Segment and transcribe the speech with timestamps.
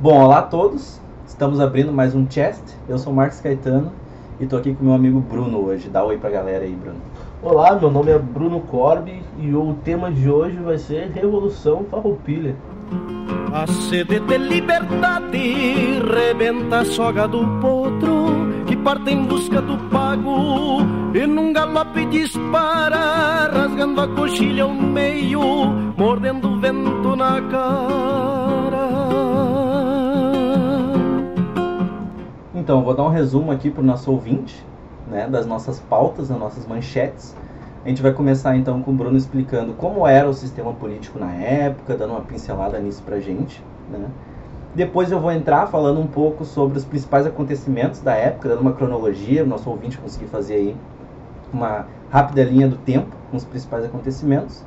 [0.00, 0.98] Bom, olá a todos.
[1.26, 2.62] Estamos abrindo mais um chest.
[2.88, 3.92] Eu sou o Marcos Caetano
[4.40, 5.90] e tô aqui com meu amigo Bruno hoje.
[5.90, 6.96] Dá um oi pra galera aí, Bruno.
[7.42, 12.56] Olá, meu nome é Bruno Corbi e o tema de hoje vai ser Revolução Farroupilha.
[13.52, 20.80] A sede de liberdade rebenta a soga do potro que parte em busca do pago
[21.12, 25.42] e num galope dispara, rasgando a coxilha ao meio,
[25.94, 29.29] mordendo o vento na cara.
[32.60, 34.62] Então, vou dar um resumo aqui pro nosso ouvinte,
[35.10, 37.34] né, das nossas pautas, das nossas manchetes.
[37.82, 41.32] A gente vai começar então com o Bruno explicando como era o sistema político na
[41.32, 44.06] época, dando uma pincelada nisso pra gente, né?
[44.74, 48.72] Depois eu vou entrar falando um pouco sobre os principais acontecimentos da época, dando uma
[48.72, 50.76] cronologia, o nosso ouvinte conseguir fazer aí
[51.50, 54.62] uma rápida linha do tempo com os principais acontecimentos.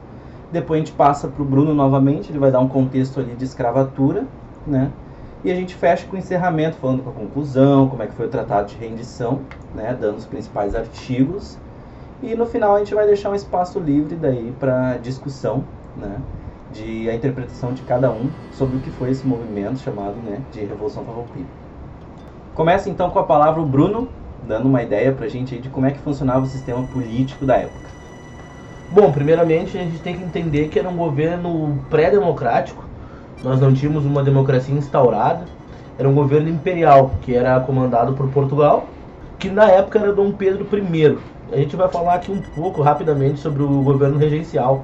[0.51, 3.45] Depois a gente passa para o Bruno novamente, ele vai dar um contexto ali de
[3.45, 4.25] escravatura,
[4.65, 4.89] né?
[5.43, 8.27] E a gente fecha com o encerramento, falando com a conclusão, como é que foi
[8.27, 9.41] o tratado de rendição,
[9.75, 9.95] né?
[9.99, 11.57] Dando os principais artigos.
[12.21, 15.65] E no final a gente vai deixar um espaço livre daí para discussão,
[15.97, 16.15] né?
[16.71, 20.39] De a interpretação de cada um sobre o que foi esse movimento chamado, né?
[20.53, 21.45] De Revolução Farroupilha.
[22.55, 24.07] Começa então com a palavra o Bruno,
[24.47, 27.57] dando uma ideia pra gente aí de como é que funcionava o sistema político da
[27.57, 27.89] época.
[28.91, 32.85] Bom, primeiramente a gente tem que entender que era um governo pré-democrático,
[33.43, 35.45] nós não tínhamos uma democracia instaurada,
[35.97, 38.87] era um governo imperial, que era comandado por Portugal,
[39.37, 41.17] que na época era Dom Pedro I.
[41.51, 44.83] A gente vai falar aqui um pouco rapidamente sobre o governo regencial,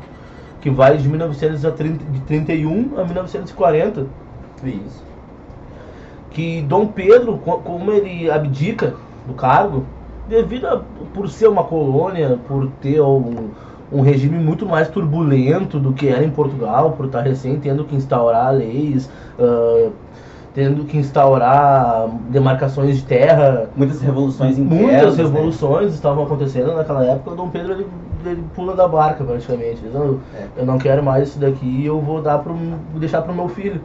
[0.61, 4.05] que vai de 1931 a 1940.
[4.63, 5.03] Isso.
[6.31, 8.93] Que Dom Pedro, co- como ele abdica
[9.25, 9.85] do cargo,
[10.27, 10.81] devido a,
[11.13, 13.49] por ser uma colônia, por ter um,
[13.91, 17.95] um regime muito mais turbulento do que era em Portugal, por estar recém tendo que
[17.95, 19.09] instaurar leis,
[19.39, 19.89] ah,
[20.53, 24.81] tendo que instaurar demarcações de terra, Muitas revoluções internas.
[24.81, 25.23] Muitas né?
[25.23, 27.31] revoluções estavam acontecendo naquela época.
[27.31, 27.87] O Dom Pedro ele,
[28.25, 29.79] ele pula da barca praticamente.
[29.81, 30.47] Ele diz, "Não, É.
[30.57, 33.81] Eu não quero mais isso daqui eu vou dar pro, vou deixar pro meu filho.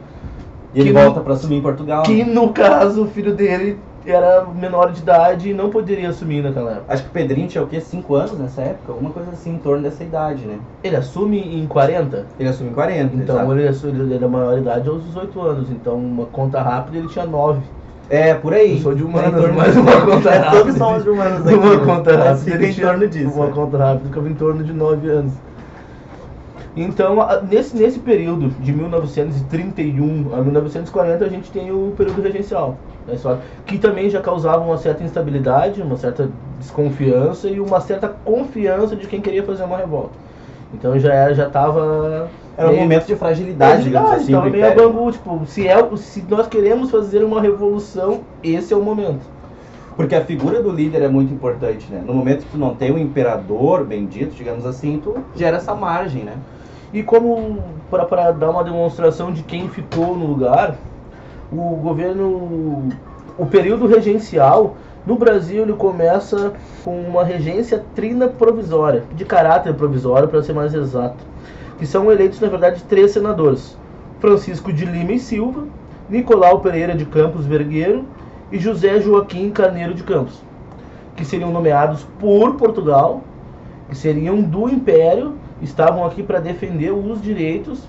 [0.73, 2.03] E ele volta para assumir em Portugal.
[2.03, 2.33] Que né?
[2.33, 6.85] no caso o filho dele era menor de idade e não poderia assumir naquela época.
[6.93, 7.79] Acho que o Pedrinho tinha o quê?
[7.81, 8.91] 5 anos nessa época?
[8.93, 10.59] Alguma coisa assim, em torno dessa idade, né?
[10.83, 13.15] Ele assume em 40, Ele assume em 40.
[13.15, 13.51] então exato.
[13.53, 15.69] ele, assume, ele era maior idade aos 18 anos.
[15.71, 17.59] Então uma conta rápida ele tinha 9.
[18.09, 18.73] É, por aí.
[18.75, 19.79] Eu sou de É humanas, mas disso.
[19.81, 20.57] uma conta É, rápida.
[20.63, 21.55] Todos somos de humanas aqui.
[21.55, 23.35] Uma conta rápida Fica em torno disso.
[23.35, 23.51] Uma né?
[23.55, 25.33] conta rápida ficava em torno de 9 anos.
[26.75, 27.17] Então,
[27.49, 32.77] nesse, nesse período de 1931 a 1940, a gente tem o período regencial,
[33.07, 33.15] né,
[33.65, 39.07] que também já causava uma certa instabilidade, uma certa desconfiança e uma certa confiança de
[39.07, 40.25] quem queria fazer uma revolta.
[40.73, 42.27] Então já já estava
[42.57, 44.33] Era um momento de fragilidade, digamos assim.
[44.33, 44.91] Tava meio Império.
[44.91, 49.21] bangu, tipo, se, é, se nós queremos fazer uma revolução, esse é o momento.
[49.95, 52.03] Porque a figura do líder é muito importante, né?
[52.05, 56.23] No momento que tu não tem o imperador bendito, digamos assim, tu gera essa margem,
[56.23, 56.33] né?
[56.95, 57.59] E como
[57.91, 60.77] para dar uma demonstração de quem ficou no lugar,
[61.51, 62.87] o governo,
[63.37, 66.53] o período regencial no Brasil ele começa
[66.85, 71.17] com uma regência trina provisória, de caráter provisório para ser mais exato,
[71.77, 73.77] que são eleitos na verdade três senadores:
[74.21, 75.65] Francisco de Lima e Silva,
[76.09, 78.05] Nicolau Pereira de Campos Vergueiro
[78.49, 80.41] e José Joaquim Carneiro de Campos,
[81.17, 83.21] que seriam nomeados por Portugal,
[83.89, 87.83] que seriam do Império, estavam aqui para defender os direitos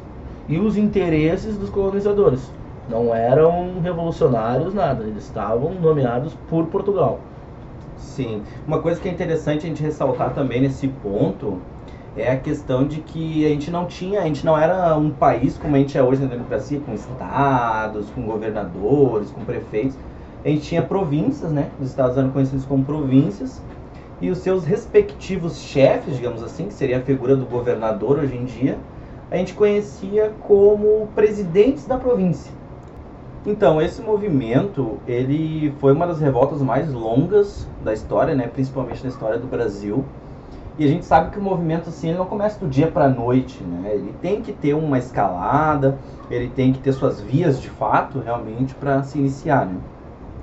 [0.49, 2.51] e os interesses dos colonizadores.
[2.89, 7.19] Não eram revolucionários, nada, eles estavam nomeados por Portugal.
[7.97, 8.43] Sim.
[8.67, 11.59] Uma coisa que é interessante a gente ressaltar também nesse ponto
[12.17, 15.59] é a questão de que a gente não tinha, a gente não era um país
[15.59, 19.97] como a gente é hoje na democracia, com estados, com governadores, com prefeitos.
[20.45, 21.69] A gente tinha províncias, né?
[21.81, 23.61] Os estados eram conhecidos como províncias.
[24.21, 28.45] E os seus respectivos chefes, digamos assim, que seria a figura do governador hoje em
[28.45, 28.79] dia,
[29.31, 32.53] a gente conhecia como presidentes da província.
[33.45, 39.11] Então, esse movimento, ele foi uma das revoltas mais longas da história, né, principalmente na
[39.11, 40.05] história do Brasil.
[40.79, 43.09] E a gente sabe que o movimento assim, ele não começa do dia para a
[43.09, 43.93] noite, né?
[43.95, 45.99] Ele tem que ter uma escalada,
[46.31, 49.77] ele tem que ter suas vias de fato, realmente, para se iniciar, né?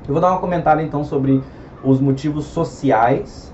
[0.08, 1.44] Eu vou dar um comentário então sobre
[1.84, 3.53] os motivos sociais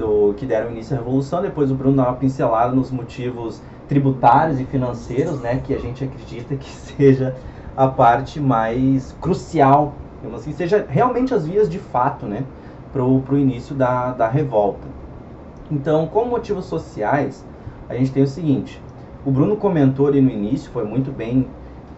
[0.00, 4.58] do que deram início à revolução, depois o Bruno dá uma pincelada nos motivos tributários
[4.58, 7.36] e financeiros, né, que a gente acredita que seja
[7.76, 9.92] a parte mais crucial,
[10.34, 12.44] assim, seja realmente as vias de fato, né,
[12.92, 14.88] pro, pro início da, da revolta.
[15.70, 17.44] Então, como motivos sociais,
[17.88, 18.82] a gente tem o seguinte,
[19.24, 21.46] o Bruno comentou ali no início, foi muito bem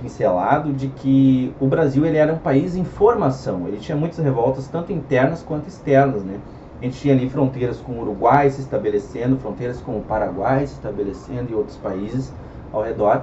[0.00, 3.68] pincelado de que o Brasil ele era um país em formação.
[3.68, 6.40] Ele tinha muitas revoltas, tanto internas quanto externas, né?
[6.82, 10.72] A gente tinha ali fronteiras com o Uruguai se estabelecendo, fronteiras com o Paraguai se
[10.74, 12.32] estabelecendo e outros países
[12.72, 13.22] ao redor.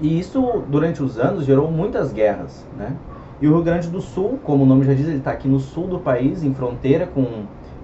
[0.00, 2.96] E isso, durante os anos, gerou muitas guerras, né?
[3.38, 5.60] E o Rio Grande do Sul, como o nome já diz, ele está aqui no
[5.60, 7.42] sul do país, em fronteira com,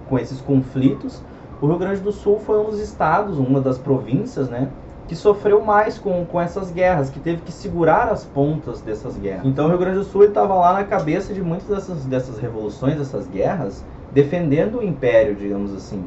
[0.09, 1.21] com esses conflitos.
[1.61, 4.67] O Rio Grande do Sul foi um dos estados, uma das províncias, né?
[5.07, 9.45] que sofreu mais com, com essas guerras, que teve que segurar as pontas dessas guerras.
[9.45, 12.97] Então o Rio Grande do Sul estava lá na cabeça de muitas dessas, dessas revoluções,
[12.97, 16.03] dessas guerras, defendendo o império, digamos assim.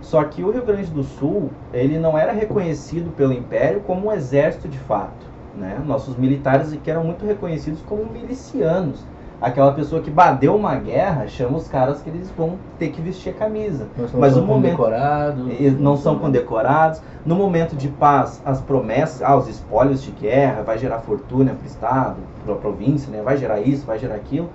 [0.00, 4.12] Só que o Rio Grande do Sul, ele não era reconhecido pelo império como um
[4.12, 5.26] exército de fato.
[5.56, 5.80] Né?
[5.84, 9.04] Nossos militares que eram muito reconhecidos como milicianos
[9.40, 13.30] aquela pessoa que bateu uma guerra chama os caras que eles vão ter que vestir
[13.30, 13.86] a camisa.
[13.96, 15.80] Mas não Mas são momento condecorados.
[15.80, 17.02] não são condecorados.
[17.24, 21.64] No momento de paz, as promessas, ah, os espólios de guerra, vai gerar fortuna para
[21.64, 23.22] o Estado, para a província, né?
[23.22, 24.48] vai gerar isso, vai gerar aquilo.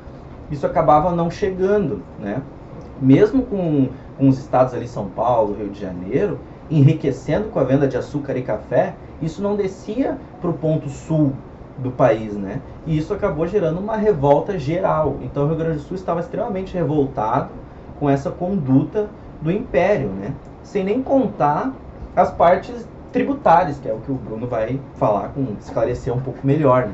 [0.50, 2.42] Isso acabava não chegando, né?
[3.02, 6.40] Mesmo com, com os estados ali, São Paulo, Rio de Janeiro,
[6.70, 11.34] enriquecendo com a venda de açúcar e café, isso não descia para o ponto sul
[11.78, 12.62] do país, né?
[12.86, 15.18] E isso acabou gerando uma revolta geral.
[15.22, 17.50] Então o Rio Grande do Sul estava extremamente revoltado
[18.00, 19.10] com essa conduta
[19.42, 20.34] do império, né?
[20.64, 21.74] Sem nem contar
[22.16, 26.40] as partes tributárias, que é o que o Bruno vai falar com esclarecer um pouco
[26.46, 26.94] melhor, né?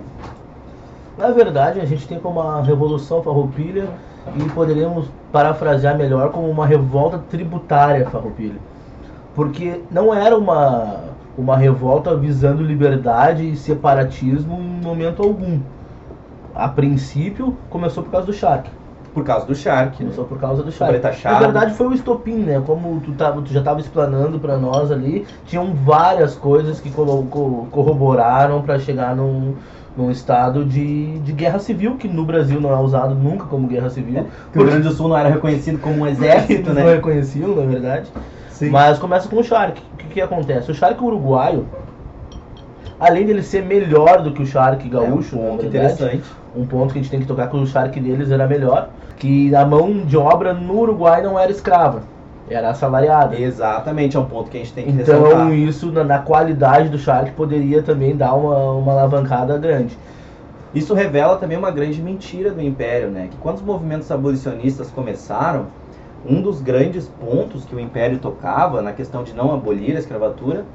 [1.18, 3.90] Na verdade, a gente tem como uma revolução farroupilha
[4.36, 8.60] e poderíamos parafrasear melhor como uma revolta tributária farroupilha.
[9.36, 11.02] Porque não era uma,
[11.38, 15.60] uma revolta visando liberdade e separatismo em momento algum.
[16.56, 18.70] A princípio, começou por causa do Shark.
[19.14, 20.10] Por causa do Shark, né?
[20.10, 20.92] Começou por causa do Shark.
[21.34, 22.62] Na verdade, foi o estopim, né?
[22.66, 27.68] Como tu, tava, tu já estava explanando para nós ali, tinham várias coisas que colocou,
[27.72, 29.56] corroboraram para chegar num,
[29.98, 33.90] num estado de, de guerra civil, que no Brasil não é usado nunca como guerra
[33.90, 34.28] civil.
[34.54, 36.96] O Rio Grande do Sul não era reconhecido como um exército, Eles não né?
[36.96, 38.08] reconheciam, na verdade.
[38.52, 38.70] Sim.
[38.70, 39.82] Mas começa com o Shark.
[39.94, 40.70] O que, que acontece?
[40.72, 41.66] O Shark uruguaio,
[43.00, 46.24] além dele ser melhor do que o Shark gaúcho, é um ponto verdade, interessante.
[46.56, 49.54] um ponto que a gente tem que tocar com o Shark deles era melhor, que
[49.56, 52.02] a mão de obra no Uruguai não era escrava,
[52.50, 53.36] era assalariada.
[53.40, 55.54] Exatamente, é um ponto que a gente tem que Então ressaltar.
[55.54, 59.98] isso na, na qualidade do Shark poderia também dar uma, uma alavancada grande.
[60.74, 63.28] Isso revela também uma grande mentira do Império, né?
[63.32, 65.66] Que quando os movimentos abolicionistas começaram,
[66.26, 70.66] um dos grandes pontos que o Império tocava na questão de não abolir a escravatura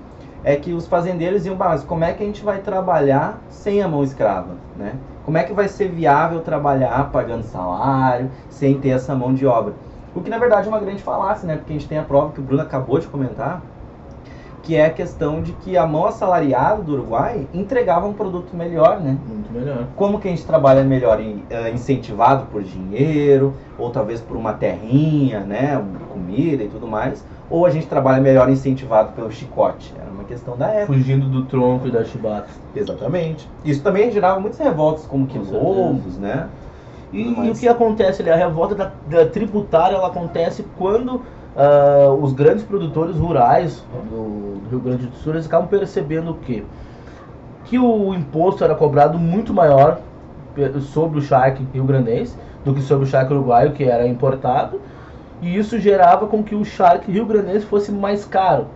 [0.44, 3.80] é que os fazendeiros iam, "Bah, mas como é que a gente vai trabalhar sem
[3.82, 4.94] a mão escrava, né?
[5.24, 9.72] Como é que vai ser viável trabalhar pagando salário, sem ter essa mão de obra?
[10.14, 11.56] O que na verdade é uma grande falácia, né?
[11.56, 13.62] Porque a gente tem a prova que o Bruno acabou de comentar,
[14.62, 19.00] que é a questão de que a mão assalariada do Uruguai entregava um produto melhor,
[19.00, 19.16] né?
[19.26, 19.88] Muito melhor.
[19.96, 21.20] Como que a gente trabalha melhor?
[21.20, 25.82] Em- eh, incentivado por dinheiro, ou talvez por uma terrinha, né?
[26.08, 27.24] Comida e tudo mais.
[27.50, 29.92] Ou a gente trabalha melhor incentivado pelo chicote?
[30.00, 30.86] Era uma questão da época.
[30.94, 32.48] Fugindo do tronco e da chibata.
[32.74, 33.48] Exatamente.
[33.64, 36.48] Isso também gerava muitas revoltas, como Com quilombos, né?
[37.12, 38.30] E, e o que acontece ali?
[38.30, 41.20] A revolta da, da tributária ela acontece quando
[41.56, 46.34] ah, os grandes produtores rurais do, do Rio Grande do Sul eles acabam percebendo o
[46.34, 46.62] quê?
[47.66, 49.98] Que o imposto era cobrado muito maior
[50.80, 54.80] sobre o charque rio-grandense do que sobre o charque uruguaio, que era importado,
[55.40, 58.66] e isso gerava com que o charque rio-grandense fosse mais caro.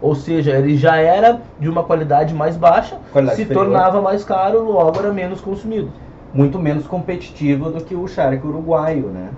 [0.00, 3.64] Ou seja, ele já era de uma qualidade mais baixa, Qualidade se superior.
[3.66, 5.90] tornava mais caro, logo era menos consumido.
[6.36, 9.30] Muito menos competitivo do que o charque uruguaio, né?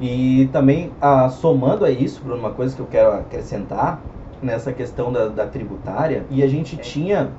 [0.00, 4.00] E também, ah, somando a isso, Bruno, uma coisa que eu quero acrescentar
[4.40, 7.30] nessa questão da, da tributária, e a gente tinha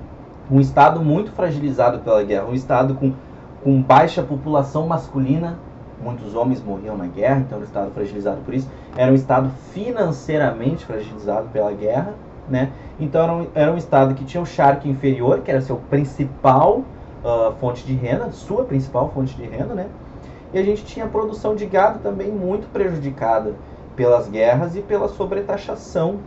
[0.51, 3.13] um estado muito fragilizado pela guerra, um estado com,
[3.63, 5.57] com baixa população masculina,
[6.03, 9.49] muitos homens morriam na guerra, então era um estado fragilizado por isso, era um estado
[9.71, 12.13] financeiramente fragilizado pela guerra,
[12.49, 12.71] né?
[12.99, 16.83] Então era um, era um estado que tinha o charque inferior, que era seu principal
[17.23, 19.87] ah, fonte de renda, sua principal fonte de renda, né?
[20.53, 23.53] E a gente tinha a produção de gado também muito prejudicada
[23.95, 26.19] pelas guerras e pela sobretaxação,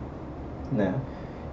[0.71, 0.93] né?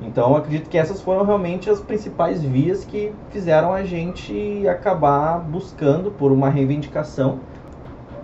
[0.00, 6.10] Então acredito que essas foram realmente as principais vias que fizeram a gente acabar buscando
[6.10, 7.40] por uma reivindicação.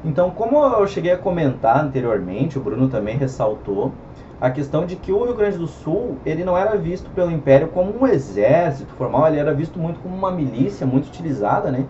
[0.04, 3.90] Então, como eu cheguei a comentar anteriormente, o Bruno também ressaltou,
[4.40, 7.68] a questão de que o Rio Grande do Sul, ele não era visto pelo Império
[7.68, 11.84] como um exército formal, ele era visto muito como uma milícia muito utilizada, né,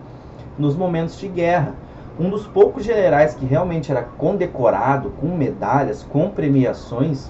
[0.57, 1.73] nos momentos de guerra.
[2.17, 7.29] Um dos poucos generais que realmente era condecorado com medalhas, com premiações,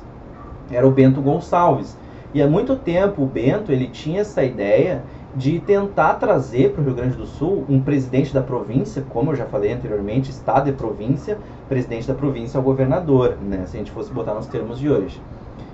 [0.71, 1.97] era o Bento Gonçalves.
[2.33, 5.01] E há muito tempo o Bento ele tinha essa ideia
[5.35, 9.35] de tentar trazer para o Rio Grande do Sul um presidente da província, como eu
[9.35, 11.37] já falei anteriormente, estado e província,
[11.67, 14.89] presidente da província é o governador, né, se a gente fosse botar nos termos de
[14.89, 15.21] hoje.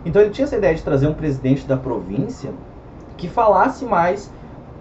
[0.04, 2.50] Então ele tinha essa ideia de trazer um presidente da província
[3.18, 4.32] que falasse mais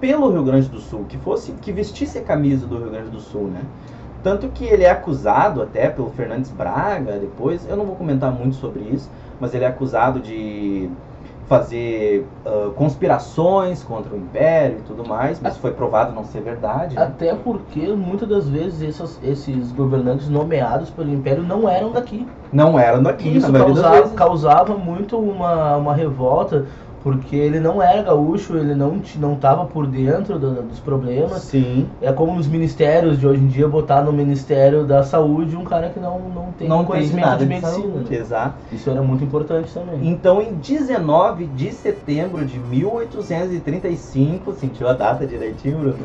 [0.00, 3.20] pelo Rio Grande do Sul, que fosse que vestisse a camisa do Rio Grande do
[3.20, 3.60] Sul, né?
[4.22, 8.56] Tanto que ele é acusado até pelo Fernandes Braga, depois, eu não vou comentar muito
[8.56, 10.90] sobre isso, mas ele é acusado de
[11.50, 16.94] fazer uh, conspirações contra o Império e tudo mais, mas foi provado não ser verdade.
[16.94, 17.02] Né?
[17.02, 22.24] Até porque muitas das vezes esses, esses governantes nomeados pelo Império não eram daqui.
[22.52, 26.66] Não eram daqui, Isso causava, causava muito uma, uma revolta
[27.02, 31.42] porque ele não era gaúcho, ele não não estava por dentro do, dos problemas.
[31.42, 31.88] Sim.
[32.00, 35.88] É como nos ministérios de hoje em dia botar no Ministério da Saúde um cara
[35.90, 38.04] que não, não tem não conhecimento nada de medicina.
[38.04, 38.56] De Exato.
[38.72, 40.06] Isso era muito importante também.
[40.08, 45.98] Então, em 19 de setembro de 1835, sentiu a data direitinho, Bruno?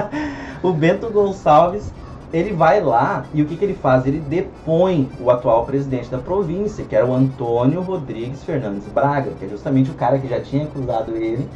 [0.62, 1.92] o Bento Gonçalves
[2.32, 4.06] ele vai lá e o que, que ele faz?
[4.06, 9.44] Ele depõe o atual presidente da província, que era o Antônio Rodrigues Fernandes Braga, que
[9.44, 11.46] é justamente o cara que já tinha acusado ele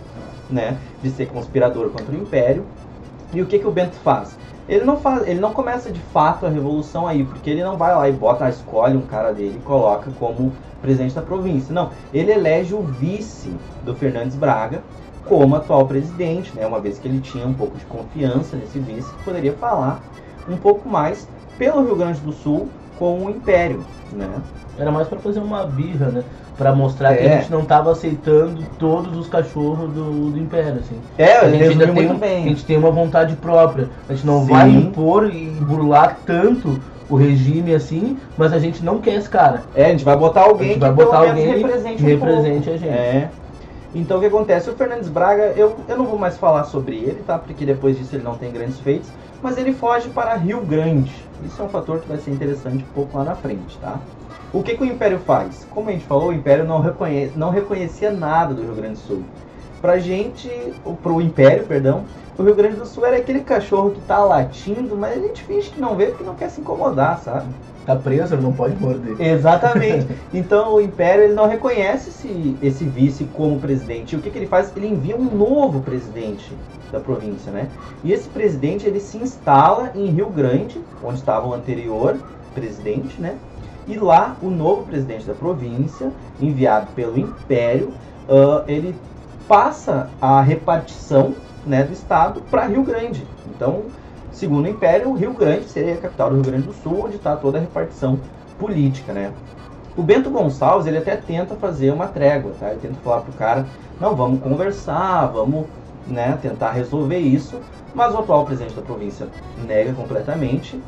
[0.50, 2.64] né, de ser conspirador contra o Império.
[3.32, 4.36] E o que, que o Bento faz?
[4.68, 7.94] Ele não, faz, ele não começa de fato a revolução aí, porque ele não vai
[7.94, 10.52] lá e bota, escolhe um cara dele e coloca como
[10.82, 11.72] presidente da província.
[11.72, 13.52] Não, ele elege o vice
[13.84, 14.82] do Fernandes Braga
[15.24, 19.12] como atual presidente, né, uma vez que ele tinha um pouco de confiança nesse vice,
[19.12, 20.00] que poderia falar
[20.48, 24.28] um pouco mais pelo Rio Grande do Sul com o Império, né?
[24.78, 26.22] Era mais para fazer uma birra, né?
[26.56, 27.16] Para mostrar é.
[27.16, 27.38] que a é.
[27.38, 30.98] gente não estava aceitando todos os cachorros do, do Império, assim.
[31.18, 32.44] É, a gente ainda tem, bem.
[32.44, 33.88] a gente tem uma vontade própria.
[34.08, 34.52] A gente não Sim.
[34.52, 39.62] vai impor e burlar tanto o regime assim, mas a gente não quer esse cara.
[39.74, 42.88] É, a gente vai botar alguém que vai botar alguém represente, um represente a gente.
[42.88, 43.30] É.
[43.94, 44.68] Então o que acontece?
[44.68, 47.38] O Fernandes Braga, eu, eu não vou mais falar sobre ele, tá?
[47.38, 49.08] Porque depois disso ele não tem grandes feitos
[49.42, 51.12] mas ele foge para Rio Grande.
[51.44, 53.98] Isso é um fator que vai ser interessante um pouco lá na frente, tá?
[54.52, 55.66] O que, que o Império faz?
[55.70, 59.06] Como a gente falou, o Império não, reconhece, não reconhecia nada do Rio Grande do
[59.06, 59.22] Sul.
[59.80, 60.48] Pra gente,
[61.02, 62.04] pro Império, perdão,
[62.38, 65.70] o Rio Grande do Sul era aquele cachorro que tá latindo, mas a gente finge
[65.70, 67.46] que não vê porque não quer se incomodar, sabe?
[67.84, 69.20] Tá preso, não pode morder.
[69.20, 70.08] Exatamente.
[70.34, 74.14] Então o Império ele não reconhece esse, esse vice como presidente.
[74.14, 74.72] E o que, que ele faz?
[74.76, 76.52] Ele envia um novo presidente
[76.90, 77.68] da província, né?
[78.04, 82.16] E esse presidente ele se instala em Rio Grande, onde estava o anterior
[82.54, 83.36] presidente, né?
[83.86, 87.88] E lá o novo presidente da província, enviado pelo Império,
[88.28, 88.94] uh, ele
[89.46, 93.24] passa a repartição né, do estado para Rio Grande.
[93.54, 93.84] Então
[94.36, 97.34] Segundo o Império, Rio Grande seria a capital do Rio Grande do Sul, onde está
[97.34, 98.20] toda a repartição
[98.58, 99.32] política, né?
[99.96, 102.68] O Bento Gonçalves, ele até tenta fazer uma trégua, tá?
[102.68, 103.64] Ele tenta falar pro cara,
[103.98, 105.64] não, vamos conversar, vamos,
[106.06, 107.60] né, tentar resolver isso,
[107.94, 109.28] mas o atual presidente da província
[109.66, 110.80] nega completamente.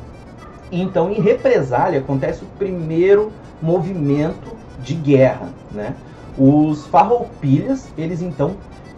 [0.71, 5.95] Então, em represália, acontece o primeiro movimento de guerra, né?
[6.37, 8.55] Os farroupilhas, eles então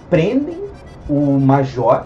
[0.10, 0.60] prendem
[1.10, 2.06] o major,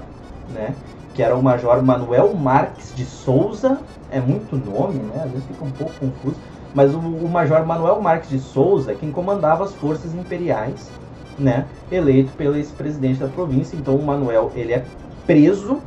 [0.53, 0.73] né?
[1.15, 3.79] que era o Major Manuel Marques de Souza,
[4.11, 5.23] é muito nome, né?
[5.23, 6.35] Às vezes fica um pouco confuso,
[6.73, 10.91] mas o, o Major Manuel Marques de Souza quem comandava as forças imperiais,
[11.37, 11.65] né?
[11.91, 13.75] Eleito pelo ex-presidente da província.
[13.75, 14.85] Então o Manuel ele é
[15.25, 15.79] preso,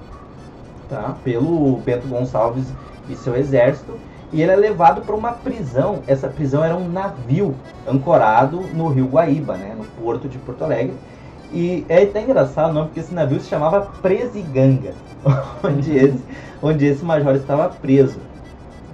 [0.88, 1.16] tá?
[1.24, 2.66] Pelo Bento Gonçalves
[3.08, 3.98] e seu exército
[4.32, 6.00] e ele é levado para uma prisão.
[6.06, 7.54] Essa prisão era um navio
[7.86, 9.74] ancorado no Rio Guaíba, né?
[9.76, 10.94] No porto de Porto Alegre.
[11.50, 14.92] E é até engraçado o nome, porque esse navio se chamava Presiganga.
[15.64, 16.22] onde, esse,
[16.62, 18.18] onde esse major estava preso.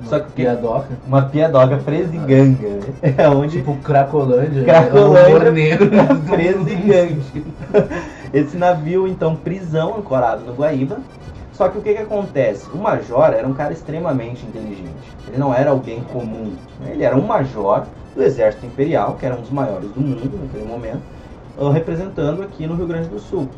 [0.04, 0.88] Uma Só que piadoca.
[1.06, 2.68] Uma piadoca presiganga.
[2.68, 2.80] Né?
[3.16, 3.58] É onde.
[3.58, 4.64] Tipo Cracolândia.
[4.64, 5.74] Cracolândia.
[5.74, 7.44] É presigante.
[8.32, 10.98] Esse navio, então, prisão, ancorado no Guaíba.
[11.52, 12.68] Só que o que, que acontece?
[12.74, 14.90] O major era um cara extremamente inteligente.
[15.28, 16.52] Ele não era alguém comum.
[16.80, 16.92] Né?
[16.92, 17.84] Ele era um major
[18.14, 21.02] do exército imperial, que era um dos maiores do mundo naquele momento,
[21.72, 23.48] representando aqui no Rio Grande do Sul.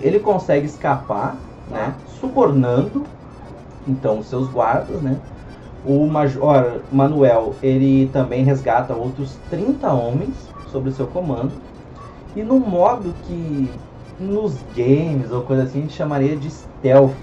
[0.00, 1.36] Ele consegue escapar
[1.70, 3.04] né, subornando
[3.88, 5.16] então seus guardas, né?
[5.88, 10.36] O Major Manuel, ele também resgata outros 30 homens
[10.70, 11.50] sob seu comando.
[12.36, 13.70] E no modo que
[14.20, 17.14] nos games ou coisa assim a gente chamaria de stealth,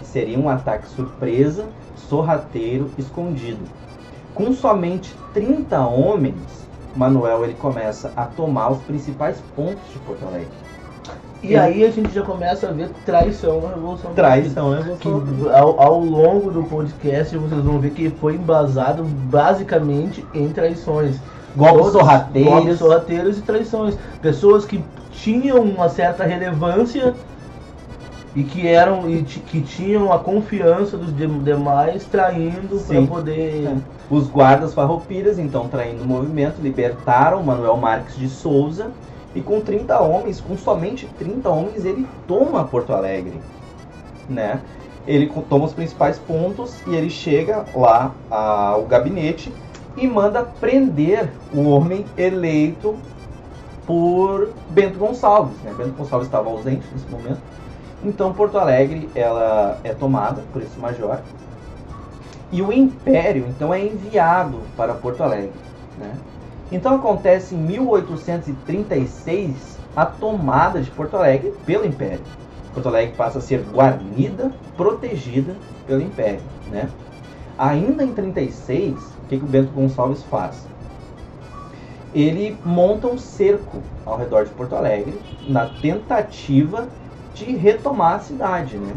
[0.00, 3.60] que seria um ataque surpresa, sorrateiro, escondido.
[4.34, 10.59] Com somente 30 homens, Manuel ele começa a tomar os principais pontos de Porto Alegre.
[11.42, 15.48] E aí a gente já começa a ver traição na Revolução Traição na Revolução que,
[15.48, 21.16] ao, ao, longo do podcast vocês vão ver que foi embasado basicamente em traições.
[21.56, 22.52] Golpes sorrateiros.
[22.52, 23.96] Golpes sorrateiros e traições.
[24.20, 27.14] Pessoas que tinham uma certa relevância
[28.36, 33.66] E que eram e que tinham a confiança dos demais traindo para poder.
[33.66, 33.76] É.
[34.10, 38.90] Os guardas farroupilhas, então traindo o movimento, libertaram Manuel Marques de Souza
[39.34, 43.40] e com 30 homens, com somente 30 homens, ele toma Porto Alegre.
[44.28, 44.60] Né?
[45.06, 49.52] Ele toma os principais pontos e ele chega lá ao gabinete
[49.96, 52.96] e manda prender o homem eleito
[53.86, 55.56] por Bento Gonçalves.
[55.62, 55.74] Né?
[55.76, 57.40] Bento Gonçalves estava ausente nesse momento.
[58.04, 61.20] Então Porto Alegre ela é tomada por esse major
[62.50, 65.52] e o império então é enviado para Porto Alegre.
[65.98, 66.12] Né?
[66.70, 72.20] Então acontece em 1836 a tomada de Porto Alegre pelo império.
[72.72, 76.40] Porto Alegre passa a ser guarnida, protegida pelo império.
[76.70, 76.88] Né?
[77.58, 80.66] Ainda em 36, o que, que o Bento Gonçalves faz?
[82.14, 86.88] Ele monta um cerco ao redor de Porto Alegre na tentativa
[87.34, 88.92] de retomar a cidade, né?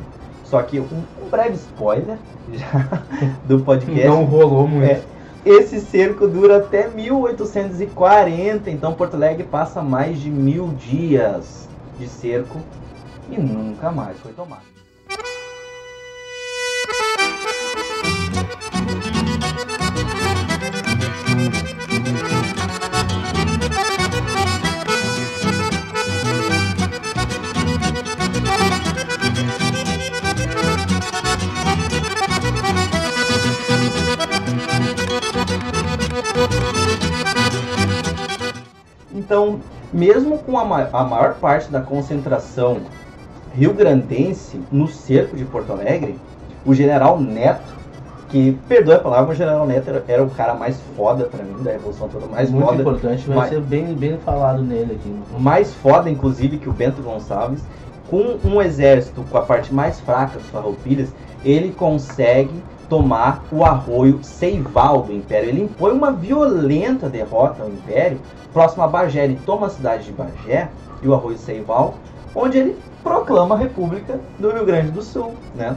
[0.45, 2.17] Só que um, um breve spoiler
[2.53, 3.03] já
[3.45, 4.07] do podcast.
[4.07, 4.89] Não rolou muito.
[4.89, 5.01] É,
[5.45, 11.67] esse cerco dura até 1840, então Porto Alegre passa mais de mil dias
[11.99, 12.59] de cerco
[13.29, 14.72] e nunca mais foi tomado.
[39.33, 39.59] Então,
[39.91, 42.81] mesmo com a, ma a maior parte da concentração
[43.55, 46.19] rio-grandense no cerco de Porto Alegre,
[46.63, 47.73] o general Neto,
[48.29, 51.63] que, perdoe a palavra, o general Neto era, era o cara mais foda pra mim
[51.63, 52.81] da Revolução toda, mais Muito foda.
[52.81, 55.11] importante, vai mais, ser bem, bem falado nele aqui.
[55.39, 57.63] Mais foda, inclusive, que o Bento Gonçalves.
[58.11, 61.09] Com um exército com a parte mais fraca dos farroupilhas,
[61.43, 62.53] ele consegue
[62.93, 65.49] tomar o arroio Seival do Império.
[65.49, 68.19] Ele impõe uma violenta derrota ao Império,
[68.53, 69.23] próximo a Bagé.
[69.23, 70.69] Ele toma a cidade de Bagé
[71.01, 71.95] e o arroio Seival,
[72.35, 75.33] onde ele proclama a República do Rio Grande do Sul.
[75.55, 75.75] Né?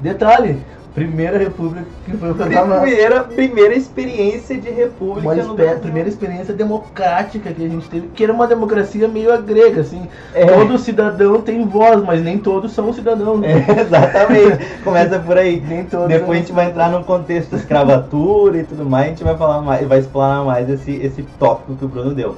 [0.00, 0.62] Detalhe,
[0.94, 2.80] Primeira república que foi proclamada.
[2.80, 5.78] Primeira, primeira experiência de república uma no Brasil.
[5.78, 10.08] Primeira experiência democrática que a gente teve, que era uma democracia meio grega, assim.
[10.34, 10.44] É.
[10.46, 13.40] Todo cidadão tem voz, mas nem todos são cidadãos.
[13.40, 13.64] Né?
[13.68, 14.82] É, exatamente.
[14.82, 15.60] Começa por aí.
[15.66, 19.08] nem todos Depois a gente vai entrar no contexto da escravatura e tudo mais, a
[19.10, 22.36] gente vai falar mais, vai explorar mais esse, esse tópico que o Bruno deu.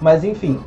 [0.00, 0.60] Mas enfim,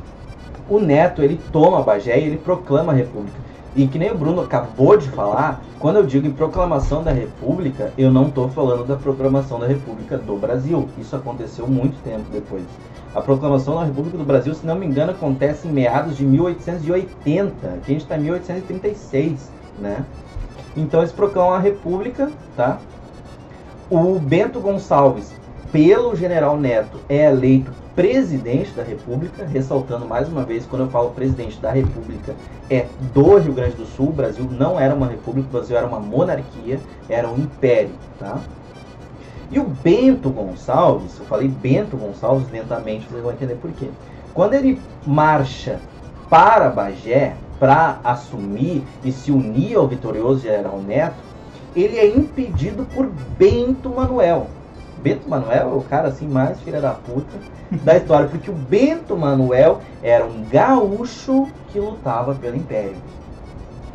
[0.68, 3.47] o Neto, ele toma Bagé e ele proclama a república.
[3.78, 7.92] E que nem o Bruno acabou de falar, quando eu digo em proclamação da República,
[7.96, 10.88] eu não estou falando da proclamação da República do Brasil.
[10.98, 12.64] Isso aconteceu muito tempo depois.
[13.14, 17.52] A proclamação da República do Brasil, se não me engano, acontece em meados de 1880,
[17.84, 20.04] que a gente está em 1836, né?
[20.76, 22.78] Então eles proclamam a República, tá?
[23.88, 25.32] O Bento Gonçalves,
[25.70, 31.10] pelo General Neto, é eleito presidente da República, ressaltando mais uma vez, quando eu falo
[31.10, 32.32] presidente da República,
[32.70, 34.10] é do Rio Grande do Sul.
[34.10, 38.38] O Brasil não era uma república, o Brasil era uma monarquia, era um império, tá?
[39.50, 43.88] E o Bento Gonçalves, eu falei Bento Gonçalves lentamente, vocês vão entender por quê.
[44.32, 45.80] Quando ele marcha
[46.30, 51.16] para Bagé para assumir e se unir ao vitorioso General Neto,
[51.74, 54.46] ele é impedido por Bento Manuel.
[55.02, 57.38] Bento Manuel é o cara assim mais filha da puta
[57.84, 62.96] da história, porque o Bento Manuel era um gaúcho que lutava pelo Império.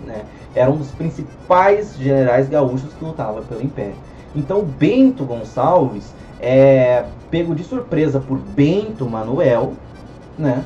[0.06, 0.24] Né?
[0.56, 3.96] Era um dos principais generais gaúchos que lutava pelo Império.
[4.36, 9.74] Então o Bento Gonçalves é pego de surpresa por Bento Manuel,
[10.38, 10.64] né?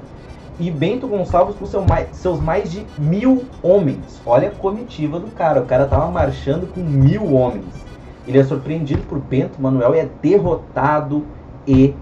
[0.59, 4.19] E Bento Gonçalves com seu mais, seus mais de mil homens.
[4.25, 5.61] Olha a comitiva do cara.
[5.61, 7.86] O cara tava marchando com mil homens.
[8.27, 11.25] Ele é surpreendido por Bento Manuel e é derrotado
[11.65, 11.93] e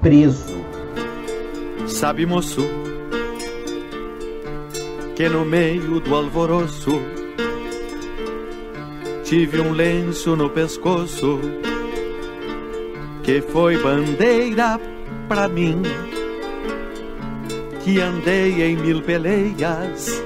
[0.00, 0.56] preso.
[1.86, 2.62] Sabe, moço,
[5.14, 7.00] que no meio do alvoroço
[9.24, 11.38] tive um lenço no pescoço
[13.28, 14.80] que foi bandeira
[15.28, 15.82] pra mim.
[17.84, 20.22] Que andei em mil peleias,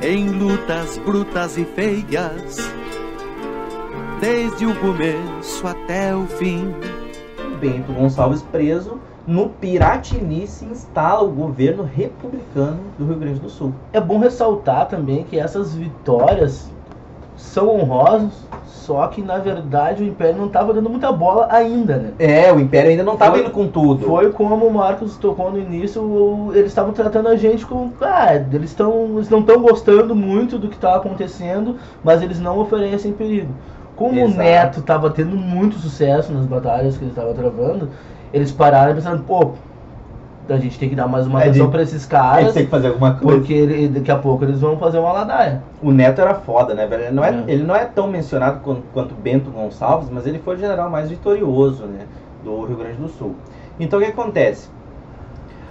[0.00, 2.67] em lutas brutas e feias,
[4.20, 6.74] desde o começo até o fim
[7.60, 13.72] Bento Gonçalves preso, no Piratini se instala o governo republicano do Rio Grande do Sul.
[13.92, 16.70] É bom ressaltar também que essas vitórias
[17.36, 18.32] são honrosas,
[18.66, 22.12] Só que, na verdade, o Império não estava dando muita bola ainda, né?
[22.18, 24.06] É, o Império ainda não estava indo com tudo.
[24.06, 27.90] Foi como o Marcos tocou no início, eles estavam tratando a gente com.
[28.00, 32.58] Ah, eles, tão, eles não estão gostando muito do que está acontecendo, mas eles não
[32.58, 33.52] oferecem perigo.
[33.98, 34.32] Como Exato.
[34.32, 37.88] o Neto estava tendo muito sucesso nas batalhas que ele estava travando,
[38.32, 39.50] eles pararam pensando, pô,
[40.48, 42.64] a gente tem que dar mais uma É atenção para esses A caras, gente tem
[42.66, 43.38] que fazer alguma coisa.
[43.38, 45.60] porque ele- daqui a pouco eles vão fazer uma ladaia.
[45.82, 47.02] O Neto era foda, né, velho?
[47.06, 47.44] Ele não é, É.
[47.48, 51.10] ele não é tão mencionado quanto, quanto Bento Gonçalves, mas ele foi o general mais
[51.10, 52.06] vitorioso, né,
[52.44, 53.34] do Rio Grande do Sul.
[53.80, 54.68] Então o que acontece?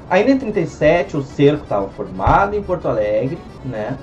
[0.10, 3.96] Ainda em 37 o cerco estava formado em Porto Alegre, né?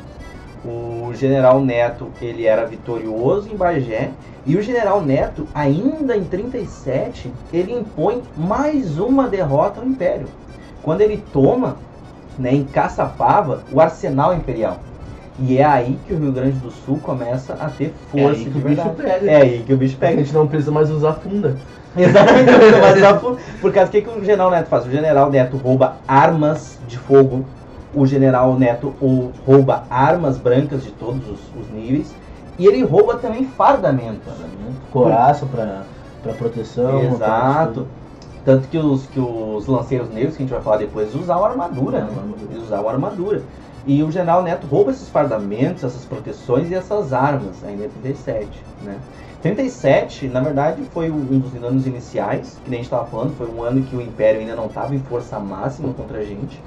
[0.64, 4.10] O general Neto, ele era vitorioso em Bagé,
[4.46, 10.26] e o general Neto, ainda em 37, ele impõe mais uma derrota ao Império.
[10.82, 11.76] Quando ele toma,
[12.38, 14.78] né, em Caçapava, o arsenal imperial.
[15.38, 18.44] E é aí que o Rio Grande do Sul começa a ter É força aí
[18.44, 18.96] que de o bicho verdade.
[19.02, 19.30] pega.
[19.30, 20.18] É aí que o bicho A pega.
[20.22, 21.56] gente não precisa mais usar funda.
[21.96, 22.50] Exatamente.
[22.80, 24.86] Mas só por, por causa que, que o general Neto faz?
[24.86, 27.44] O general Neto rouba armas de fogo.
[27.94, 28.94] O general Neto
[29.46, 32.14] rouba armas brancas de todos os, os níveis.
[32.58, 34.20] E ele rouba também fardamento.
[34.92, 35.82] Coraça pra,
[36.22, 37.02] pra proteção.
[37.04, 37.86] Exato.
[38.44, 42.00] Tanto que os, que os lanceiros negros, que a gente vai falar depois, usavam armadura,
[42.00, 42.04] né?
[42.04, 42.52] Usavam armadura.
[42.52, 43.42] Eles usavam armadura.
[43.86, 48.48] E o general Neto rouba esses fardamentos, essas proteções e essas armas, ainda em 37,
[48.82, 48.96] né?
[49.42, 53.46] 37, na verdade, foi um dos anos iniciais, que nem a gente estava falando, foi
[53.46, 56.58] um ano que o Império ainda não estava em força máxima contra a gente.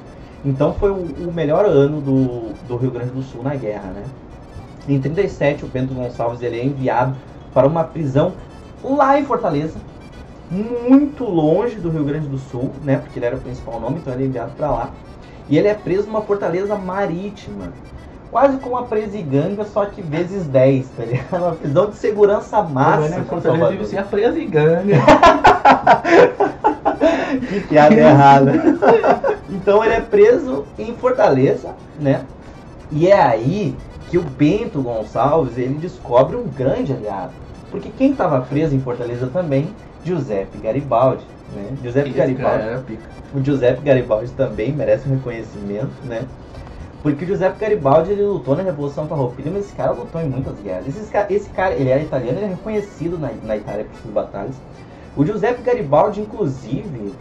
[0.46, 4.04] Então foi o, o melhor ano do, do Rio Grande do Sul na guerra, né?
[4.88, 7.16] Em 37, o Bento Gonçalves ele é enviado
[7.54, 8.34] para uma prisão
[8.84, 9.80] lá em Fortaleza,
[10.50, 12.98] muito longe do Rio Grande do Sul, né?
[12.98, 14.90] Porque ele era o principal nome, então ele é enviado para lá.
[15.50, 17.74] E ele é preso numa fortaleza marítima.
[18.32, 21.36] Quase como uma presiganga, só que vezes 10, tá ligado?
[21.44, 23.22] Uma prisão de segurança máxima.
[23.22, 24.94] em Fortaleza deve ser a presa e gangue.
[27.50, 28.54] Que piada errada.
[29.50, 32.26] Então ele é preso em Fortaleza, né?
[32.92, 33.76] E é aí
[34.10, 37.34] que o Bento Gonçalves ele descobre um grande aliado.
[37.72, 39.68] Porque quem estava preso em Fortaleza também,
[40.04, 41.24] Giuseppe Garibaldi.
[41.54, 41.78] Né?
[41.84, 42.64] Giuseppe Garibaldi.
[42.64, 43.10] Cara, pica.
[43.34, 46.26] O Giuseppe Garibaldi também merece um reconhecimento, né?
[47.04, 50.60] Porque o Giuseppe Garibaldi ele lutou na Revolução Farroupilha, mas esse cara lutou em muitas
[50.60, 50.88] guerras.
[50.88, 54.14] Esse, ca- esse cara, ele era italiano, ele é reconhecido na, na Itália por suas
[54.14, 54.56] batalhas.
[55.16, 57.14] O Giuseppe Garibaldi, inclusive,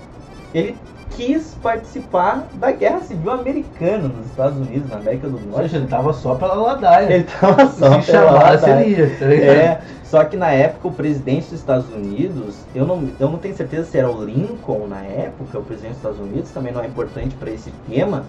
[0.55, 0.77] ele
[1.11, 5.63] quis participar da Guerra Civil Americana nos Estados Unidos, na América do Norte.
[5.63, 7.13] seja, ele tava só pela ladaia.
[7.15, 8.85] Ele tava só Se pela chamasse, ladaia.
[8.87, 9.51] ele ia, tá ligado?
[9.57, 13.57] É, só que na época o presidente dos Estados Unidos, eu não, eu não tenho
[13.57, 16.87] certeza se era o Lincoln na época, o presidente dos Estados Unidos, também não é
[16.87, 18.25] importante para esse tema,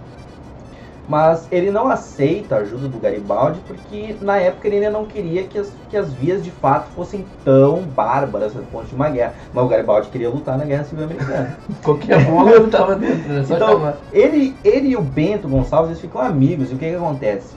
[1.08, 5.48] mas ele não aceita a ajuda do Garibaldi porque na época ele ainda não queria
[5.48, 9.34] que as, que as vias de fato fossem tão bárbaras a ponto de uma guerra.
[9.52, 11.56] Mas o Garibaldi queria lutar na Guerra Civil Americana.
[11.82, 13.42] Qualquer bola eu tava dentro, né?
[13.44, 13.96] Só Então, chamar.
[14.12, 16.70] ele, ele e o Bento Gonçalves eles ficam amigos.
[16.70, 17.56] E o que, que acontece?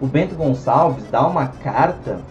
[0.00, 2.26] O Bento Gonçalves dá uma carta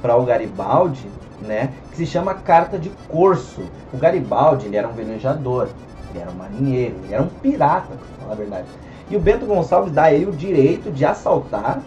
[0.00, 1.74] para o Garibaldi, né?
[1.90, 3.72] Que se chama Carta de Corso.
[3.92, 5.68] O Garibaldi ele era um velejador,
[6.08, 8.68] ele era um marinheiro, ele era um pirata, pra falar a verdade.
[9.10, 11.80] E o Bento Gonçalves dá a ele o direito de assaltar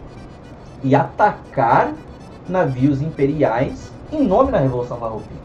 [0.84, 1.94] e atacar
[2.50, 5.42] navios imperiais em nome da Revolução Farroupilha.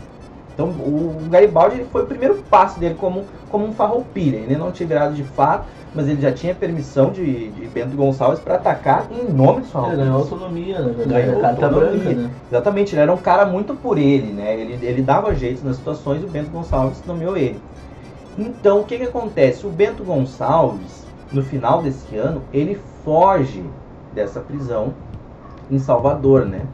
[0.54, 4.36] Então o Garibaldi ele foi o primeiro passo dele como, como um farroupilha.
[4.38, 8.40] Ele não tinha virado de fato, mas ele já tinha permissão de, de Bento Gonçalves
[8.40, 10.04] para atacar em nome dos Ele farroupilhas.
[10.06, 10.94] ganhou autonomia, né?
[11.06, 11.98] Ganhou carta autonomia.
[11.98, 12.30] branca, né?
[12.50, 14.58] Exatamente, ele era um cara muito por ele, né?
[14.58, 17.60] Ele, ele dava jeito nas situações e o Bento Gonçalves nomeou ele.
[18.38, 19.66] Então, o que que acontece?
[19.66, 23.64] O Bento Gonçalves, no final desse ano, ele foge
[24.14, 24.94] dessa prisão
[25.70, 26.66] em Salvador, né?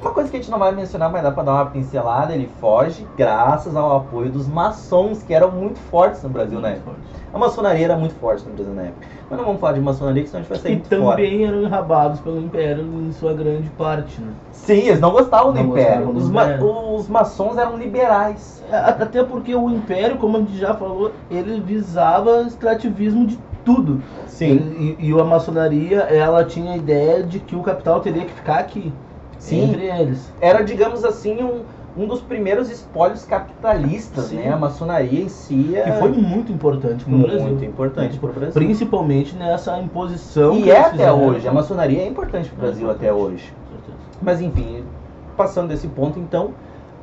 [0.00, 2.48] Uma coisa que a gente não vai mencionar, mas dá pra dar uma pincelada, ele
[2.60, 6.96] foge graças ao apoio dos maçons, que eram muito fortes no Brasil na época.
[7.32, 9.06] A maçonaria era muito forte no Brasil na época.
[9.28, 11.16] Mas não vamos falar de maçonaria, que senão a gente vai sair E muito fora.
[11.16, 14.34] também eram enrabados pelo Império em sua grande parte, né?
[14.50, 16.08] Sim, eles não gostavam do Não Império.
[16.08, 18.62] gostavam do Os, ma- os maçons eram liberais.
[18.70, 24.02] A- Até porque o Império, como a gente já falou, ele visava extrativismo de tudo.
[24.40, 28.58] E, e a maçonaria, ela tinha a ideia de que o capital teria que ficar
[28.58, 28.98] aqui.
[29.38, 29.62] Sim.
[29.64, 30.34] Entre eles.
[30.40, 31.64] Era, digamos assim, um,
[31.96, 34.36] um dos primeiros espólios capitalistas, Sim.
[34.36, 34.52] né?
[34.52, 37.64] A maçonaria em si é Que foi muito importante pro muito Brasil.
[37.64, 38.54] importante para o Brasil.
[38.54, 41.24] Principalmente nessa imposição E é até fizeram.
[41.26, 41.48] hoje.
[41.48, 43.32] A maçonaria é importante para o É Brasil até importante.
[43.34, 43.52] hoje.
[43.70, 43.98] Com certeza.
[44.22, 44.84] Mas enfim,
[45.36, 46.50] passando desse ponto, então,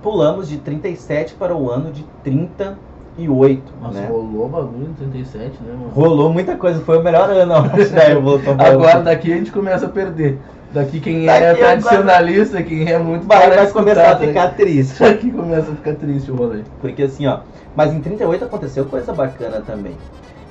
[0.01, 4.07] pulamos de 37 para o ano de 38, Mas né?
[4.09, 5.89] rolou bagulho em 37, né, mano?
[5.93, 8.13] Rolou muita coisa, foi o melhor ano, acho, né?
[8.71, 10.39] Agora daqui a gente começa a perder.
[10.73, 14.27] Daqui quem Daqui é agora- tradicionalista, quem é muito vai, vai começar a né?
[14.27, 14.99] ficar triste.
[15.03, 16.61] Daqui começa a ficar triste o rolê.
[16.81, 17.39] Porque assim, ó.
[17.75, 19.93] Mas em 38 aconteceu coisa bacana também.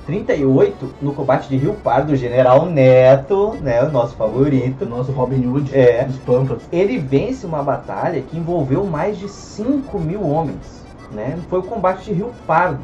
[0.07, 3.83] 38, no combate de Rio Pardo, o General Neto, né?
[3.83, 4.85] O nosso O favorito.
[4.85, 6.05] nosso Robin Hood É.
[6.05, 6.59] dos Pampas.
[6.71, 10.85] Ele vence uma batalha que envolveu mais de 5 mil homens.
[11.11, 11.37] Né?
[11.49, 12.83] Foi o combate de Rio Pardo,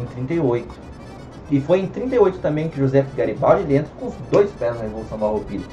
[0.00, 0.68] em 38.
[1.50, 5.18] E foi em 38 também que José Garibaldi entra com os dois pés na Revolução
[5.18, 5.64] Farroupilha.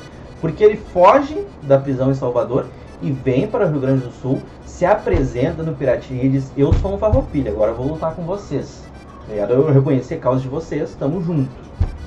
[0.42, 2.66] Porque ele foge da prisão em Salvador
[3.02, 6.74] e vem para o Rio Grande do Sul, se apresenta no Piratinha e diz: Eu
[6.74, 8.84] sou um Farroupilha, agora eu vou lutar com vocês.
[9.30, 11.54] Eu reconheci a causa de vocês, estamos juntos.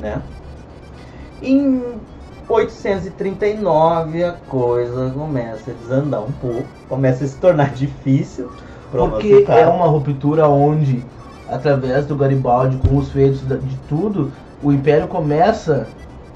[0.01, 0.21] Né?
[1.41, 1.83] Em
[2.49, 8.51] 839 a coisa começa a desandar um pouco, começa a se tornar difícil.
[8.91, 11.03] Porque é uma ruptura onde,
[11.49, 14.31] através do Garibaldi, com os feitos de tudo,
[14.63, 15.87] o Império começa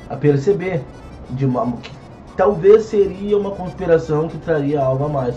[0.09, 0.83] a perceber
[1.31, 1.91] de uma, que
[2.37, 5.35] talvez seria uma conspiração que traria algo a mais.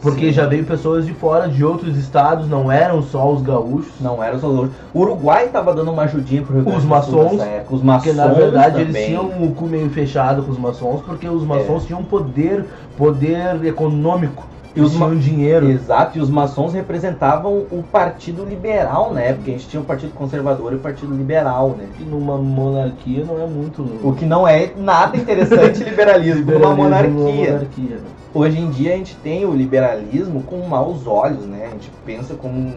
[0.00, 0.32] Porque Sim.
[0.32, 3.94] já veio pessoas de fora, de outros estados, não eram só os gaúchos.
[4.00, 4.70] Não era os valores.
[4.92, 7.40] O Uruguai estava dando uma ajudinha pro Rio Grande Os maçons.
[7.70, 9.06] Os maçons Porque na verdade eles também.
[9.06, 14.46] tinham o cu meio fechado com os maçons, porque os maçons tinham poder, poder econômico.
[14.76, 15.70] E os tinham dinheiro.
[15.70, 19.50] Exato, e os maçons representavam o Partido Liberal na época.
[19.50, 21.88] A gente tinha o Partido Conservador e o Partido Liberal, né?
[21.96, 23.82] Que numa monarquia não é muito.
[24.02, 27.10] O que não é nada interessante liberalismo numa liberalismo monarquia.
[27.10, 28.10] numa monarquia, né?
[28.34, 31.68] Hoje em dia a gente tem o liberalismo com maus olhos, né?
[31.68, 32.74] A gente pensa como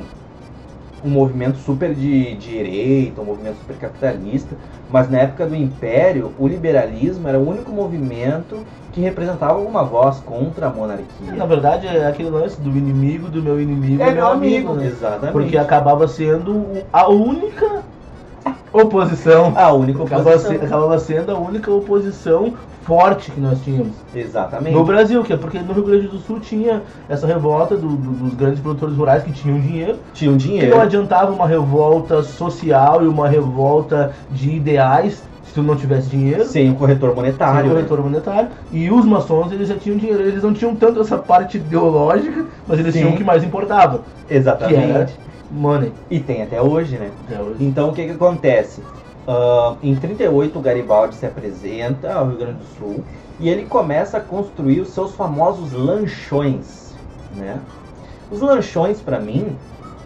[1.04, 4.56] um, movimento super de direita, um movimento super capitalista,
[4.90, 8.58] mas na época do Império, o liberalismo era o único movimento
[8.92, 11.32] que representava alguma voz contra a monarquia.
[11.36, 14.88] Na verdade, é aquele lance do inimigo do meu inimigo é meu amigo, né?
[14.88, 15.32] exatamente.
[15.32, 17.84] Porque acabava sendo a única
[18.74, 19.54] oposição.
[19.56, 20.52] a única Acabava, oposição.
[20.52, 23.94] se- acabava sendo a única oposição forte que nós tínhamos.
[24.16, 24.74] Exatamente.
[24.74, 28.12] No Brasil, que é porque no Rio Grande do Sul tinha essa revolta do- do-
[28.12, 29.98] dos grandes produtores rurais que tinham dinheiro.
[30.14, 30.76] Tinha um Que dinheiro.
[30.76, 36.46] não adiantava uma revolta social e uma revolta de ideais se tu não tivesse dinheiro.
[36.46, 37.60] Sem o corretor monetário.
[37.62, 37.76] Sem né?
[37.76, 38.50] corretor monetário.
[38.72, 40.22] E os maçons, eles já tinham dinheiro.
[40.24, 43.02] Eles não tinham tanto essa parte ideológica, mas eles Sim.
[43.02, 44.02] tinham o que mais importava.
[44.28, 44.76] Que Exatamente.
[44.92, 45.10] era
[45.52, 45.92] money.
[46.10, 47.10] E tem até hoje, né?
[47.28, 47.56] Até hoje.
[47.60, 48.82] Então o que que acontece?
[49.32, 53.04] Ah, em 38 o Garibaldi se apresenta ao Rio Grande do Sul
[53.40, 56.96] e ele começa a construir os seus famosos lanchões,
[57.36, 57.60] né?
[58.32, 59.56] Os lanchões pra mim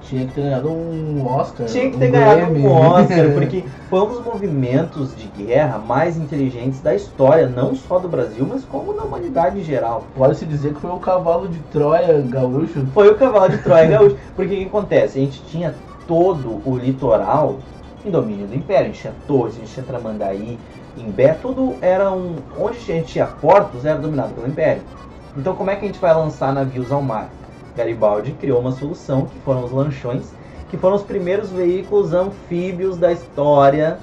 [0.01, 1.65] Tinha que ter ganhado um Oscar.
[1.67, 2.67] tinha que um ter ganhado Grammy.
[2.67, 7.99] um Oscar porque foi um dos movimentos de guerra mais inteligentes da história, não só
[7.99, 10.03] do Brasil, mas como da humanidade em geral.
[10.13, 12.85] Pode-se dizer que foi o cavalo de Troia gaúcho.
[12.93, 14.17] Foi o cavalo de Troia gaúcho.
[14.35, 15.17] Porque o que acontece?
[15.17, 15.73] A gente tinha
[16.05, 17.59] todo o litoral
[18.05, 18.83] em domínio do Império.
[18.83, 20.57] A gente tinha Torres, a gente tinha Tramandaí,
[20.97, 22.35] Imbé, tudo era um.
[22.57, 24.81] Onde a gente tinha portos era dominado pelo Império.
[25.35, 27.29] Então como é que a gente vai lançar navios ao mar?
[27.75, 30.31] Garibaldi criou uma solução, que foram os lanchões,
[30.69, 33.97] que foram os primeiros veículos anfíbios da história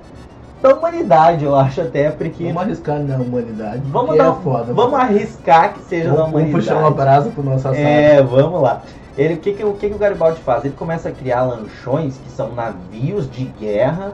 [0.60, 2.44] da humanidade, eu acho até, porque.
[2.44, 3.82] Vamos arriscar na humanidade.
[3.86, 4.72] Vamos, porque dar, é foda.
[4.74, 6.66] vamos arriscar que seja da vamos, vamos humanidade.
[6.66, 7.78] puxar uma brasa pro nosso assado.
[7.78, 8.82] É, vamos lá.
[9.16, 10.64] Ele, o que, que, o que, que o Garibaldi faz?
[10.64, 14.12] Ele começa a criar lanchões, que são navios de guerra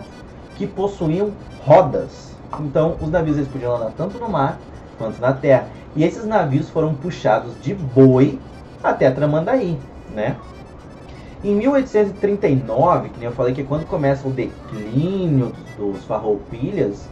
[0.57, 1.33] que possuíam
[1.65, 2.35] rodas.
[2.61, 4.59] Então, os navios eles podiam andar tanto no mar
[4.99, 5.69] quanto na terra.
[5.95, 8.39] E esses navios foram puxados de boi
[8.83, 9.79] até Tramandaí,
[10.15, 10.37] né?
[11.45, 17.09] Em 1839, que nem eu falei que é quando começa o declínio dos farroupilhas,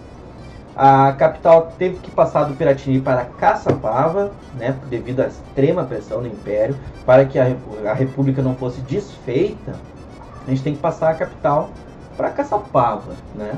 [0.77, 6.27] a capital teve que passar do Piratini para Caçapava, né, devido à extrema pressão do
[6.27, 7.55] Império, para que a,
[7.87, 9.75] a República não fosse desfeita,
[10.47, 11.71] a gente tem que passar a capital
[12.17, 13.53] para Caçapava, né?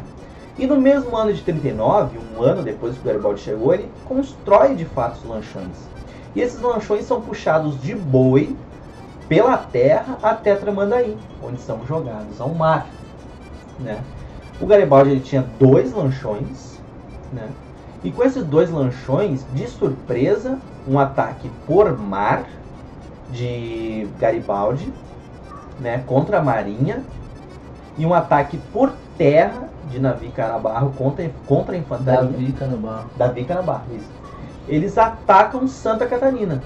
[0.59, 4.75] E no mesmo ano de 39, um ano depois que o Garibaldi chegou, ele constrói
[4.75, 5.77] de fato os lanchões.
[6.35, 8.57] E esses lanchões são puxados de boi
[9.29, 12.87] pela terra até Tramandaí, onde são jogados ao mar,
[13.79, 13.99] né?
[14.59, 16.66] O Garibaldi ele tinha dois lanchões,
[17.33, 17.49] né?
[18.05, 22.45] E com esses dois lanchões, de surpresa, um ataque por mar
[23.31, 24.93] de Garibaldi,
[25.81, 27.03] né, contra a marinha,
[27.99, 32.23] e um ataque por terra de Navi Canabarro contra, contra a infantaria.
[32.23, 33.05] Davi Canabá.
[33.17, 34.11] Davi Canabarro, isso.
[34.69, 36.63] Eles atacam Santa Catarina,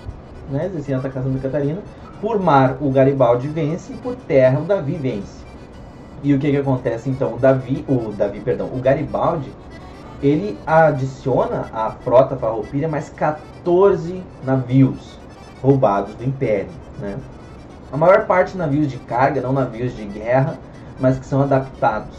[0.51, 0.67] né?
[0.67, 1.81] Eles atacar Santa Catarina.
[2.21, 5.41] Por mar, o Garibaldi vence, e por terra, o Davi vence.
[6.23, 7.35] E o que que acontece então?
[7.35, 9.51] O Davi, o Davi, perdão, o Garibaldi,
[10.23, 15.19] ele adiciona à frota farroupilha mais 14 navios
[15.63, 17.17] roubados do Império, né?
[17.93, 20.59] A maior parte navios de carga, não navios de guerra,
[20.99, 22.17] mas que são adaptados.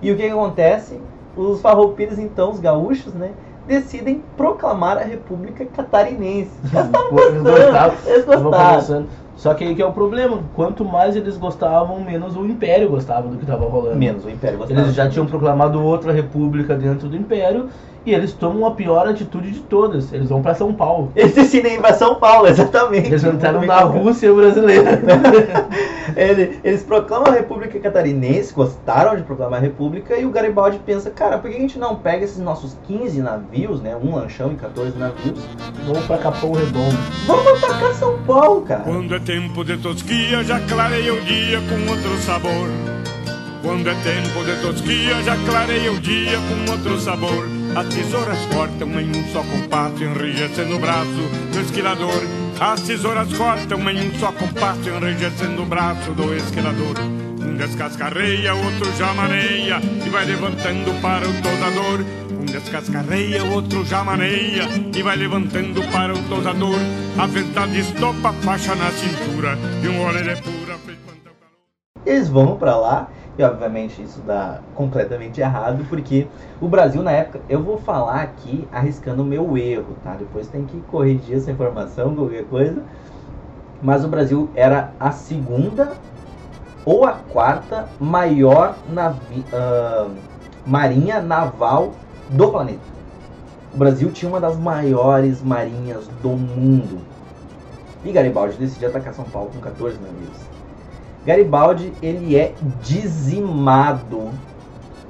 [0.00, 0.98] E o que, que acontece?
[1.36, 3.32] Os farroupilhas, então, os gaúchos, né?
[3.66, 6.52] Decidem proclamar a República Catarinense.
[6.72, 9.08] Já estavam Eles gostando, gostavam, eles conversando.
[9.36, 10.38] Só que aí que é o problema.
[10.54, 13.96] Quanto mais eles gostavam, menos o Império gostava do que estava rolando.
[13.96, 14.80] Menos o Império gostava.
[14.80, 17.68] Eles já tinham proclamado outra república dentro do Império
[18.06, 20.12] e eles tomam a pior atitude de todas.
[20.12, 21.10] Eles vão para São Paulo.
[21.16, 23.08] Eles decidem ir pra São Paulo, exatamente.
[23.08, 25.00] Eles entraram na Rússia brasileira.
[26.16, 31.10] Ele- eles proclamam a República Catarinense, gostaram de proclamar a República, e o Garibaldi pensa,
[31.10, 33.96] cara, por que a gente não pega esses nossos 15 navios, né?
[33.96, 35.40] Um lanchão e 14 navios,
[35.86, 36.96] Vamos para Capão Redondo.
[37.26, 38.82] vamos atacar São Paulo, cara.
[38.84, 42.68] Quando é tempo de tosquia, já clareia o dia com outro sabor.
[43.62, 47.48] Quando é tempo de tosquia, já clareia o dia com outro sabor.
[47.74, 52.22] As tesouras cortam em um só compasso, enrijecendo o braço do esquilador.
[52.60, 57.00] As tesouras cortam em um só compasso, enrijecendo o braço do esquilador.
[57.40, 62.23] Um descascarreia, outro já maneia e vai levantando para o tosador.
[62.44, 66.78] Um descascarreia, outro já maneia e vai levantando para o tosador.
[67.18, 72.04] A verdade estopa faixa na cintura e um óleo é pura o.
[72.04, 76.26] Eles vão pra lá, e obviamente isso dá completamente errado, porque
[76.60, 80.14] o Brasil na época, eu vou falar aqui arriscando o meu erro, tá?
[80.14, 82.82] Depois tem que corrigir essa informação, qualquer coisa.
[83.82, 85.92] Mas o Brasil era a segunda
[86.84, 90.08] ou a quarta maior navi ah,
[90.66, 91.94] marinha naval
[92.34, 92.94] do planeta.
[93.72, 97.00] O Brasil tinha uma das maiores marinhas do mundo.
[98.04, 100.36] E Garibaldi decidiu atacar São Paulo com 14 navios.
[101.24, 104.30] Garibaldi ele é dizimado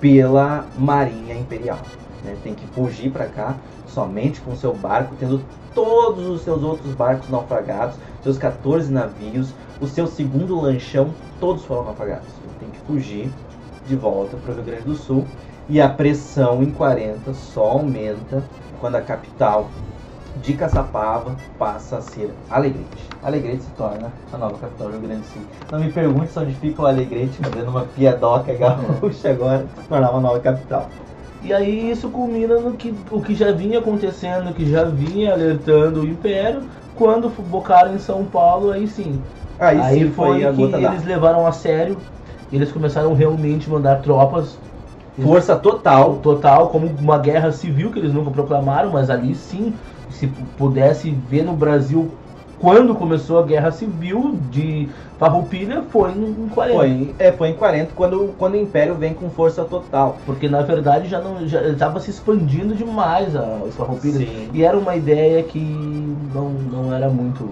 [0.00, 1.78] pela Marinha Imperial.
[2.22, 2.37] né?
[2.42, 3.56] Tem que fugir para cá
[3.88, 5.42] somente com seu barco, tendo
[5.74, 11.10] todos os seus outros barcos naufragados, seus 14 navios, o seu segundo lanchão,
[11.40, 12.28] todos foram naufragados.
[12.44, 13.30] Ele tem que fugir
[13.87, 15.26] de volta para o Rio Grande do Sul
[15.68, 18.42] e a pressão em 40 só aumenta
[18.81, 19.68] quando a capital
[20.42, 23.09] de Caçapava passa a ser Alegrete.
[23.22, 25.42] Alegrete se torna a nova capital do Rio Grande do Sul.
[25.70, 30.11] Não me pergunte se onde fica o Alegrete, fazendo uma piadoca gaúcha agora, se tornar
[30.11, 30.88] uma nova capital.
[31.42, 36.00] E aí isso culmina no que o que já vinha acontecendo, que já vinha alertando
[36.00, 36.62] o Império,
[36.96, 39.20] quando bocaram em São Paulo, aí sim.
[39.59, 41.96] Aí, Aí, sim foi, foi que eles levaram a sério,
[42.53, 44.59] eles começaram realmente a mandar tropas
[45.22, 46.16] Força total.
[46.16, 49.74] total, como uma guerra civil que eles nunca proclamaram, mas ali sim,
[50.11, 52.11] se pu- pudesse ver no Brasil
[52.59, 56.74] quando começou a guerra civil de Farroupilha, foi em 40.
[56.79, 60.18] Foi, em- é, foi em 40 quando, quando o Império vem com força total.
[60.24, 64.18] Porque na verdade já não já estava se expandindo demais a, os Farroupilhas.
[64.18, 64.48] Sim.
[64.53, 65.59] E era uma ideia que
[66.33, 67.50] não, não era muito.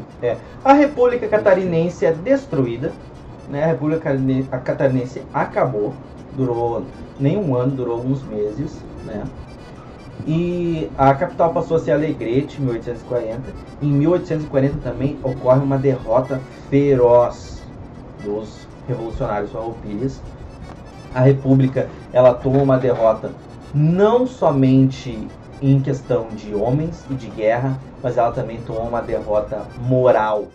[0.65, 2.93] A República Catarinense é destruída,
[3.51, 3.65] né?
[3.65, 4.11] A República
[4.65, 5.93] Catarinense acabou,
[6.31, 6.87] durou
[7.19, 9.25] nem um ano, durou uns meses, né?
[10.27, 13.41] E a capital passou a ser Alegrete em 1840.
[13.83, 17.63] Em 1840 também ocorre uma derrota feroz
[18.23, 20.21] dos revolucionários farroupilhas.
[21.15, 23.33] A República ela toma uma derrota
[23.75, 25.29] não somente
[25.61, 30.47] em questão de homens e de guerra, mas ela também toma uma derrota moral.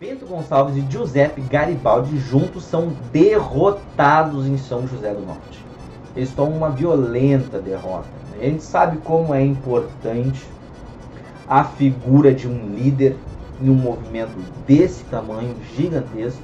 [0.00, 5.67] Bento Gonçalves e Giuseppe Garibaldi juntos são derrotados em São José do Norte.
[6.16, 8.08] Eles tomam uma violenta derrota.
[8.40, 10.44] A gente sabe como é importante
[11.48, 13.16] a figura de um líder
[13.60, 14.32] em um movimento
[14.66, 16.42] desse tamanho, gigantesco.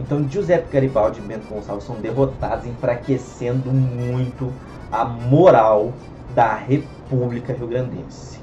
[0.00, 4.52] Então Giuseppe Garibaldi e Bento Gonçalves são derrotados, enfraquecendo muito
[4.90, 5.92] a moral
[6.34, 8.38] da República Rio-Grandense.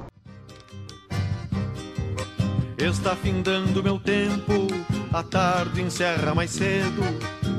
[2.78, 4.67] Está findando meu tempo,
[5.12, 7.01] a tarde encerra mais cedo.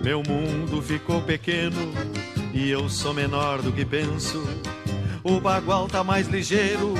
[0.04, 1.92] Meu mundo ficou pequeno
[2.56, 4.42] e eu sou menor do que penso.
[5.22, 6.94] O bagual tá mais ligeiro,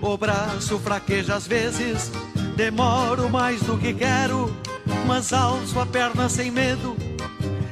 [0.00, 2.12] o braço fraqueja às vezes.
[2.54, 4.54] Demoro mais do que quero,
[5.04, 6.96] mas alço a perna sem medo.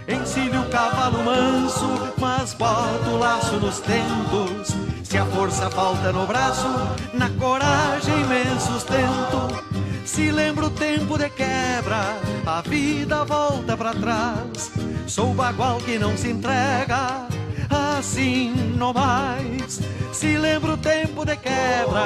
[0.08, 1.86] Encilho o cavalo manso,
[2.18, 4.74] mas boto o laço nos tentos.
[5.04, 6.66] Se a força falta no braço,
[7.14, 9.80] na coragem me sustento.
[10.04, 14.72] Se lembro o tempo de quebra, a vida volta pra trás.
[15.06, 17.26] Sou bagual que não se entrega,
[17.68, 19.80] assim não mais.
[20.12, 22.00] Se lembro o tempo de quebra,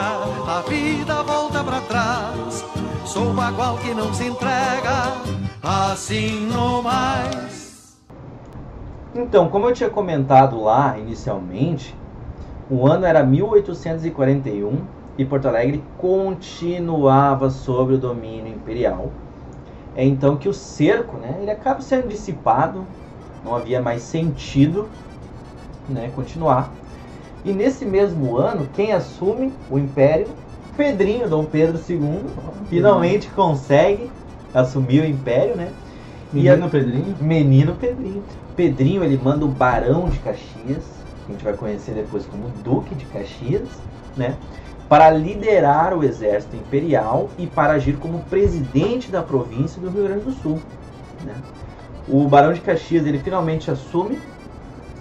[0.46, 2.64] a vida volta pra trás.
[3.04, 5.14] Sou bagual que não se entrega,
[5.62, 7.96] assim não mais.
[9.14, 11.96] Então, como eu tinha comentado lá inicialmente,
[12.68, 19.10] o ano era 1841 e Porto Alegre continuava sob o domínio imperial.
[19.96, 22.84] é então que o cerco, né, ele acaba sendo dissipado,
[23.44, 24.88] não havia mais sentido,
[25.88, 26.70] né, continuar.
[27.44, 30.26] E nesse mesmo ano, quem assume o império?
[30.76, 32.24] Pedrinho, Dom Pedro II,
[32.68, 34.10] finalmente consegue
[34.52, 35.68] assumir o império, né?
[36.32, 37.16] Menino Pedrinho?
[37.20, 38.22] Menino Pedrinho.
[38.56, 40.82] Pedrinho, ele manda o Barão de Caxias,
[41.26, 43.68] que a gente vai conhecer depois como Duque de Caxias,
[44.16, 44.34] né?
[44.88, 50.24] Para liderar o exército imperial e para agir como presidente da província do Rio Grande
[50.24, 50.60] do Sul.
[51.24, 51.34] Né?
[52.06, 54.18] O Barão de Caxias, ele finalmente assume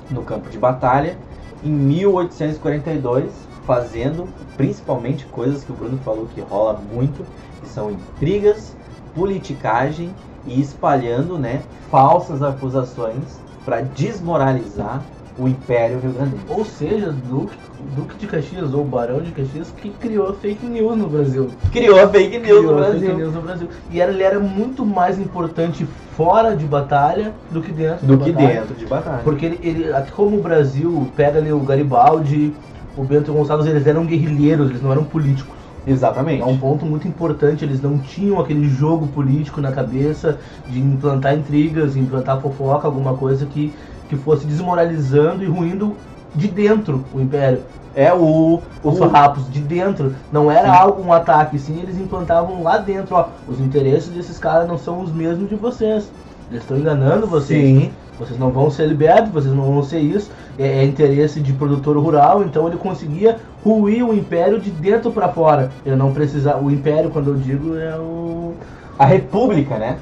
[0.09, 1.17] no campo de batalha
[1.63, 3.31] em 1842,
[3.65, 4.27] fazendo
[4.57, 7.25] principalmente coisas que o Bruno falou que rola muito,
[7.61, 8.75] que são intrigas,
[9.15, 10.13] politicagem
[10.45, 15.01] e espalhando né, falsas acusações para desmoralizar
[15.37, 16.35] o Império Rio Grande.
[16.47, 17.55] Ou seja, Duque,
[17.95, 21.49] Duque de Caxias ou Barão de Caxias que criou fake news no Brasil.
[21.71, 23.17] Criou a fake news Criou no fake Brasil.
[23.17, 23.67] news no Brasil.
[23.91, 28.61] E ele era muito mais importante fora de batalha do que dentro Do que batalha.
[28.61, 29.21] dentro de batalha.
[29.23, 32.53] Porque ele, ele, como o Brasil pega ali o Garibaldi,
[32.95, 35.51] o Bento Gonçalves, eles eram guerrilheiros, eles não eram políticos.
[35.85, 36.41] Exatamente.
[36.41, 40.37] É um ponto muito importante, eles não tinham aquele jogo político na cabeça
[40.69, 43.73] de implantar intrigas, implantar fofoca, alguma coisa que,
[44.09, 45.95] que fosse desmoralizando e ruindo
[46.35, 47.61] de dentro o império.
[47.95, 48.59] É o.
[48.83, 50.15] Os farrapos de dentro.
[50.31, 50.77] Não era Sim.
[50.77, 53.27] algo, um ataque, sim, eles implantavam lá dentro, ó.
[53.47, 56.11] Os interesses desses caras não são os mesmos de vocês.
[56.49, 57.63] Eles estão enganando vocês.
[57.63, 57.91] Sim.
[58.17, 60.31] Vocês não vão ser libertos, vocês não vão ser isso.
[60.57, 65.29] É, é interesse de produtor rural, então ele conseguia ruir o império de dentro para
[65.29, 65.71] fora.
[65.85, 66.63] Ele não precisava.
[66.63, 68.53] O império, quando eu digo, é o.
[68.97, 69.97] A República, né?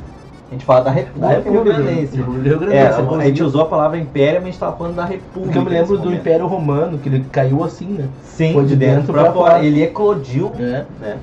[0.51, 2.17] A gente fala da República, Da República, Rio-Grandense.
[2.17, 2.75] do Rio Grandense.
[2.75, 5.39] É, Ele a gente usou a palavra império, mas a gente tava falando da República.
[5.43, 6.13] Porque eu me lembro do.
[6.13, 8.09] Império Romano, que ele caiu assim, né?
[8.25, 9.63] Sim, Foi de dentro, pra, fora.
[9.63, 10.85] Ele eclodiu, É.
[10.99, 11.17] né?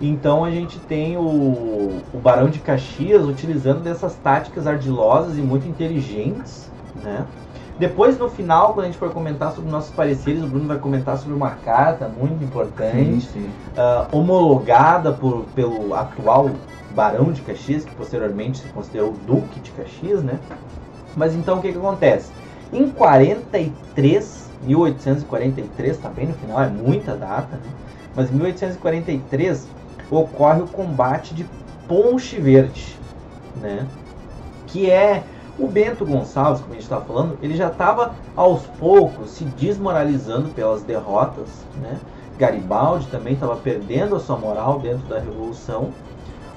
[0.00, 5.68] Então a gente tem o, o Barão de Caxias utilizando dessas táticas ardilosas e muito
[5.68, 6.70] inteligentes,
[7.02, 7.24] né?
[7.78, 11.16] Depois, no final, quando a gente for comentar sobre nossos pareceres, o Bruno vai comentar
[11.18, 13.48] sobre uma carta muito importante, sim.
[13.76, 16.50] ah, homologada por, pelo atual
[16.94, 20.38] Barão de Caxias, que posteriormente se considerou Duque de Caxias, né?
[21.16, 22.30] Mas então o que, que acontece?
[22.72, 27.72] Em 43, 1843, tá bem no final, é muita data, né?
[28.14, 29.68] Mas em 1843
[30.10, 31.46] ocorre o combate de
[31.88, 32.98] Ponche Verde,
[33.60, 33.86] né?
[34.66, 35.24] Que é
[35.58, 40.48] o Bento Gonçalves, como a gente estava falando, ele já estava aos poucos se desmoralizando
[40.50, 41.48] pelas derrotas,
[41.80, 41.98] né?
[42.38, 45.90] Garibaldi também estava perdendo a sua moral dentro da revolução.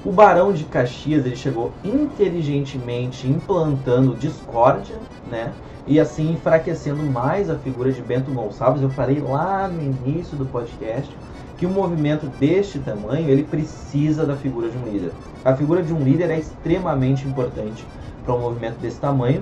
[0.06, 4.98] O Barão de Caxias ele chegou inteligentemente implantando discórdia,
[5.32, 5.54] né?
[5.88, 8.82] E assim enfraquecendo mais a figura de Bento Gonçalves.
[8.82, 11.10] Eu falei lá no início do podcast
[11.58, 15.14] que um movimento deste tamanho ele precisa da figura de um líder.
[15.46, 17.86] A figura de um líder é extremamente importante
[18.26, 19.42] para um movimento desse tamanho.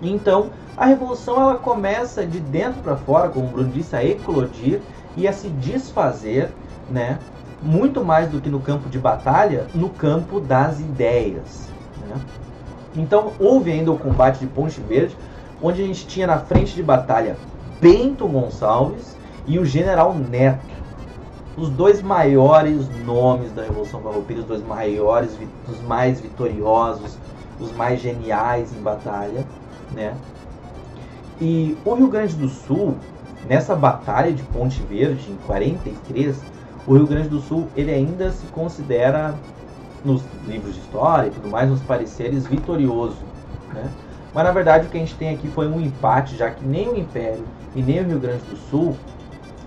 [0.00, 4.80] Então, a revolução ela começa de dentro para fora, como o Bruno disse, a eclodir
[5.16, 6.48] e a se desfazer,
[6.88, 7.18] né?
[7.62, 11.68] Muito mais do que no campo de batalha, no campo das ideias.
[12.08, 12.16] Né?
[12.96, 15.16] Então, houve ainda o combate de Ponte Verde,
[15.62, 17.36] onde a gente tinha na frente de batalha
[17.80, 20.80] Bento Gonçalves e o General Neto.
[21.56, 25.36] Os dois maiores nomes da Revolução Farroupilha, os dois maiores,
[25.68, 27.18] os mais vitoriosos,
[27.58, 29.44] os mais geniais em batalha,
[29.92, 30.14] né?
[31.40, 32.96] E o Rio Grande do Sul,
[33.48, 36.40] nessa batalha de Ponte Verde em 43,
[36.90, 39.32] o Rio Grande do Sul ele ainda se considera
[40.04, 43.18] nos livros de história e tudo mais, nos pareceres vitorioso,
[43.72, 43.88] né?
[44.34, 46.88] Mas na verdade o que a gente tem aqui foi um empate, já que nem
[46.88, 47.44] o Império
[47.76, 48.96] e nem o Rio Grande do Sul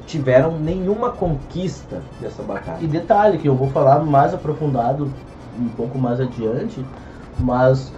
[0.05, 2.80] tiveram nenhuma conquista dessa batalha.
[2.82, 5.09] E detalhe que eu vou falar mais aprofundado
[5.57, 6.86] um pouco mais adiante,
[7.39, 7.93] mas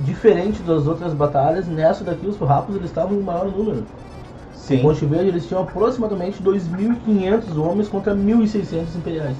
[0.00, 3.86] diferente das outras batalhas, nessa daqui os farrapos eles estavam em maior número.
[4.66, 9.36] Sim, Ponte Verde eles tinham aproximadamente 2.500 homens contra 1.600 imperiais.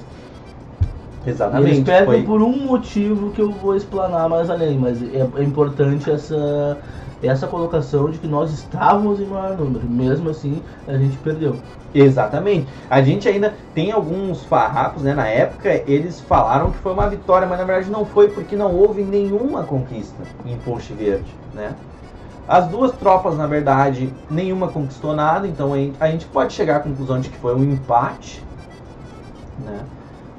[1.21, 1.65] E exatamente.
[1.65, 5.43] eles perdem foi- por um motivo que eu vou explanar mais além, mas é, é
[5.43, 6.81] importante essa,
[7.21, 9.87] essa colocação de que nós estávamos em maior número.
[9.89, 11.63] Mesmo assim, a gente perdeu.
[11.93, 12.71] Exatamente.
[12.89, 15.13] A gente ainda tem alguns farrapos, né?
[15.13, 18.73] Na época, eles falaram que foi uma vitória, mas na verdade não foi, porque não
[18.75, 21.75] houve nenhuma conquista em Ponte Verde, né?
[22.47, 27.19] As duas tropas, na verdade, nenhuma conquistou nada, então a gente- pode chegar à conclusão
[27.19, 28.41] de que foi um empate,
[29.59, 29.79] né?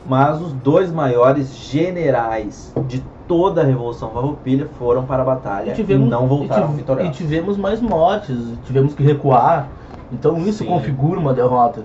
[0.09, 5.99] Mas os dois maiores generais de toda a Revolução Farroupilha foram para a batalha e,
[5.99, 7.15] não voltaram e tive- vitoriosos.
[7.15, 9.69] E tivemos mais mortes, tivemos que recuar.
[10.11, 10.67] Então isso Sim.
[10.67, 11.85] configura uma derrota.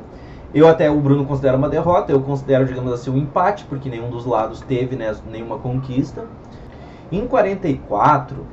[0.54, 4.10] Eu até, o Bruno considera uma derrota, eu considero, digamos assim, um empate, porque nenhum
[4.10, 6.24] dos lados teve né, nenhuma conquista.
[7.12, 8.46] Em 44,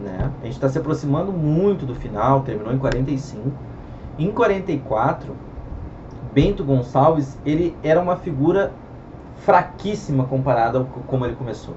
[0.00, 3.50] né, a gente está se aproximando muito do final, terminou em 45.
[4.18, 5.34] Em 44,
[6.32, 8.72] Bento Gonçalves, ele era uma figura
[9.38, 11.74] fraquíssima comparada com como ele começou.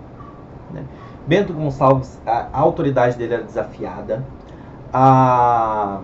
[0.74, 0.84] Né?
[1.26, 4.26] Bento Gonçalves, a, a autoridade dele era desafiada,
[4.91, 6.01] a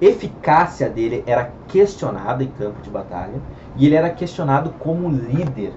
[0.00, 3.40] eficácia dele era questionada em campo de batalha
[3.76, 5.72] e ele era questionado como líder.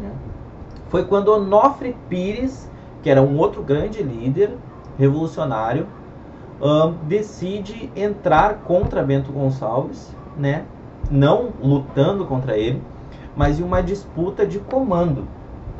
[0.00, 0.10] Né?
[0.88, 2.70] Foi quando Onofre Pires,
[3.02, 4.56] que era um outro grande líder
[4.98, 5.86] revolucionário,
[7.04, 10.64] decide entrar contra Bento Gonçalves, né?
[11.10, 12.82] não lutando contra ele,
[13.36, 15.26] mas em uma disputa de comando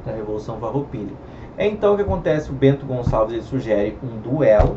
[0.07, 1.13] da Revolução Farroupilha.
[1.57, 4.77] É então que acontece, o Bento Gonçalves ele sugere um duelo.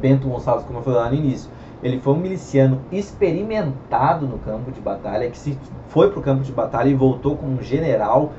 [0.00, 1.50] Bento Gonçalves, como eu falei lá no início,
[1.82, 6.42] ele foi um miliciano experimentado no campo de batalha, que se foi para o campo
[6.42, 8.32] de batalha e voltou como um general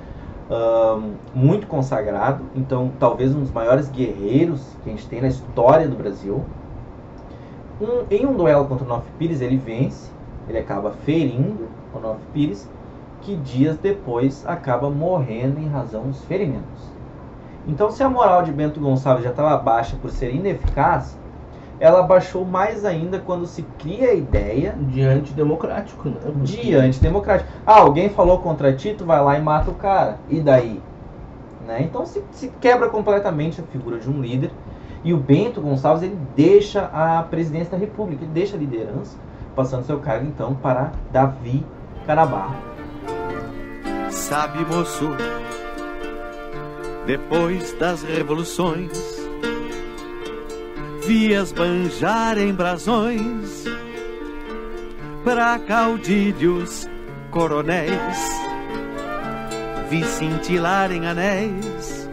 [1.33, 2.43] muito consagrado.
[2.55, 6.43] Então, talvez um dos maiores guerreiros que a gente tem na história do Brasil.
[7.79, 10.11] Um, em um duelo contra o Nof Pires, ele vence,
[10.47, 12.69] ele acaba ferindo o Nof Pires,
[13.21, 16.89] que dias depois acaba morrendo em razão dos ferimentos.
[17.67, 21.18] Então, se a moral de Bento Gonçalves já estava baixa por ser ineficaz,
[21.79, 26.17] ela baixou mais ainda quando se cria a ideia de antidemocrático, né?
[26.43, 27.49] de antidemocrático.
[27.65, 30.17] Ah, alguém falou contra ti, tu vai lá e mata o cara.
[30.27, 30.81] E daí?
[31.65, 31.83] Né?
[31.83, 34.51] Então se, se quebra completamente a figura de um líder.
[35.01, 39.17] E o Bento Gonçalves ele deixa a presidência da República, ele deixa a liderança,
[39.55, 41.65] passando seu cargo então para Davi
[42.05, 42.55] Canabarro.
[44.09, 45.09] Sabe, moço,
[47.05, 49.18] depois das revoluções
[51.09, 53.65] vi esbanjar em brasões
[55.25, 56.87] para caudilhos
[57.31, 58.19] coronéis,
[59.89, 62.07] vi cintilar em anéis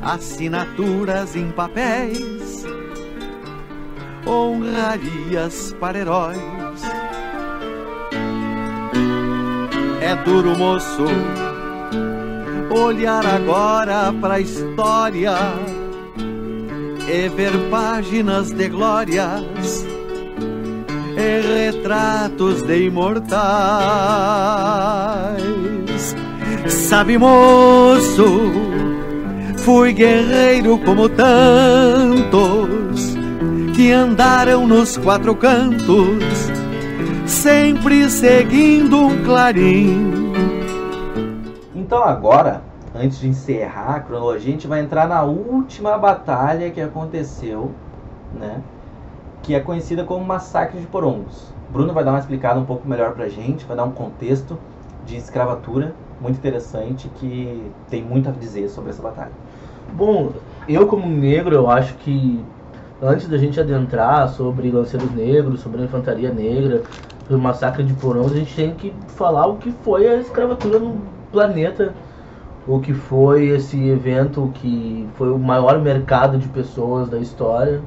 [0.00, 2.64] assinaturas em papéis,
[4.26, 6.38] honrarias para heróis.
[10.00, 11.04] É duro, moço,
[12.70, 15.36] olhar agora para a história
[17.08, 19.86] e ver páginas de glórias
[21.16, 23.46] e retratos de imortais.
[26.68, 28.52] Sabe, moço,
[29.58, 32.36] fui guerreiro como tantos
[33.74, 36.24] que andaram nos quatro cantos,
[37.26, 40.32] sempre seguindo um clarim.
[41.74, 42.62] Então agora
[42.98, 47.70] antes de encerrar a cronologia, a gente vai entrar na última batalha que aconteceu,
[48.38, 48.60] né?
[49.42, 51.52] Que é conhecida como Massacre de Porongos.
[51.70, 54.58] Bruno vai dar uma explicada um pouco melhor pra gente, vai dar um contexto
[55.04, 59.32] de escravatura muito interessante que tem muito a dizer sobre essa batalha.
[59.92, 60.32] Bom,
[60.68, 62.42] eu como negro, eu acho que
[63.00, 66.82] antes da gente adentrar sobre lanceiros negros, sobre a infantaria negra,
[67.20, 70.78] sobre o massacre de Porongos, a gente tem que falar o que foi a escravatura
[70.78, 70.96] no
[71.30, 71.92] planeta
[72.66, 77.80] o que foi esse evento que foi o maior mercado de pessoas da história,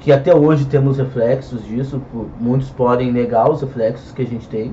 [0.00, 2.00] que até hoje temos reflexos disso,
[2.40, 4.72] muitos podem negar os reflexos que a gente tem,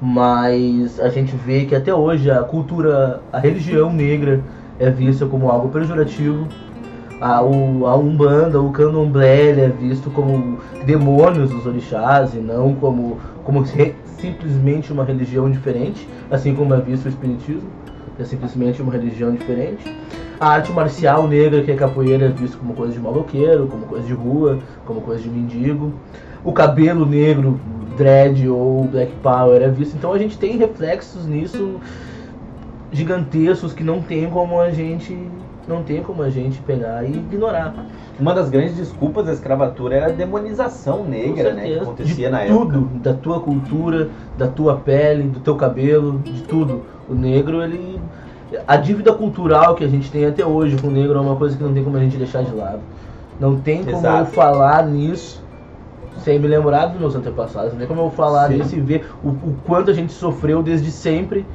[0.00, 4.42] mas a gente vê que até hoje a cultura, a religião negra
[4.78, 6.46] é vista como algo pejorativo,
[7.20, 13.18] a, o, a Umbanda, o Candomblé é visto como demônios dos orixás e não como,
[13.44, 13.64] como
[14.18, 17.68] simplesmente uma religião diferente, assim como é visto o Espiritismo
[18.22, 19.84] é simplesmente uma religião diferente.
[20.38, 24.06] A arte marcial negra, que é capoeira, é visto como coisa de maloqueiro, como coisa
[24.06, 25.92] de rua, como coisa de mendigo.
[26.42, 27.60] O cabelo negro,
[27.96, 29.96] dread ou black power é visto.
[29.96, 31.80] Então a gente tem reflexos nisso
[32.92, 35.16] gigantescos que não tem como a gente
[35.68, 37.86] não tem como a gente pegar e ignorar.
[38.18, 42.44] Uma das grandes desculpas da escravatura era a demonização negra, né, que acontecia de na
[42.46, 42.98] tudo, época.
[43.02, 46.82] da tua cultura, da tua pele, do teu cabelo, de tudo.
[47.10, 48.00] O negro, ele
[48.66, 51.56] a dívida cultural que a gente tem até hoje com o negro é uma coisa
[51.56, 52.80] que não tem como a gente deixar de lado.
[53.38, 54.18] Não tem como Exato.
[54.18, 55.42] eu falar nisso
[56.18, 57.72] sem me lembrar dos meus antepassados.
[57.72, 58.58] Não tem como eu falar Sim.
[58.58, 61.46] nisso e ver o, o quanto a gente sofreu desde sempre,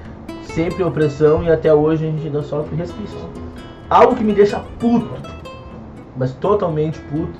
[0.43, 3.21] sempre opressão e até hoje a gente ainda sofre resquícios.
[3.89, 5.09] Algo que me deixa puto,
[6.17, 7.39] mas totalmente puto,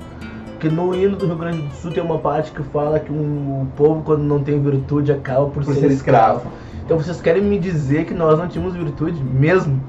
[0.60, 3.62] que no hino do Rio Grande do Sul tem uma parte que fala que um,
[3.62, 6.50] o povo quando não tem virtude acaba por, Por ser escravo.
[6.86, 9.82] Então vocês querem me dizer que nós não tínhamos virtude mesmo?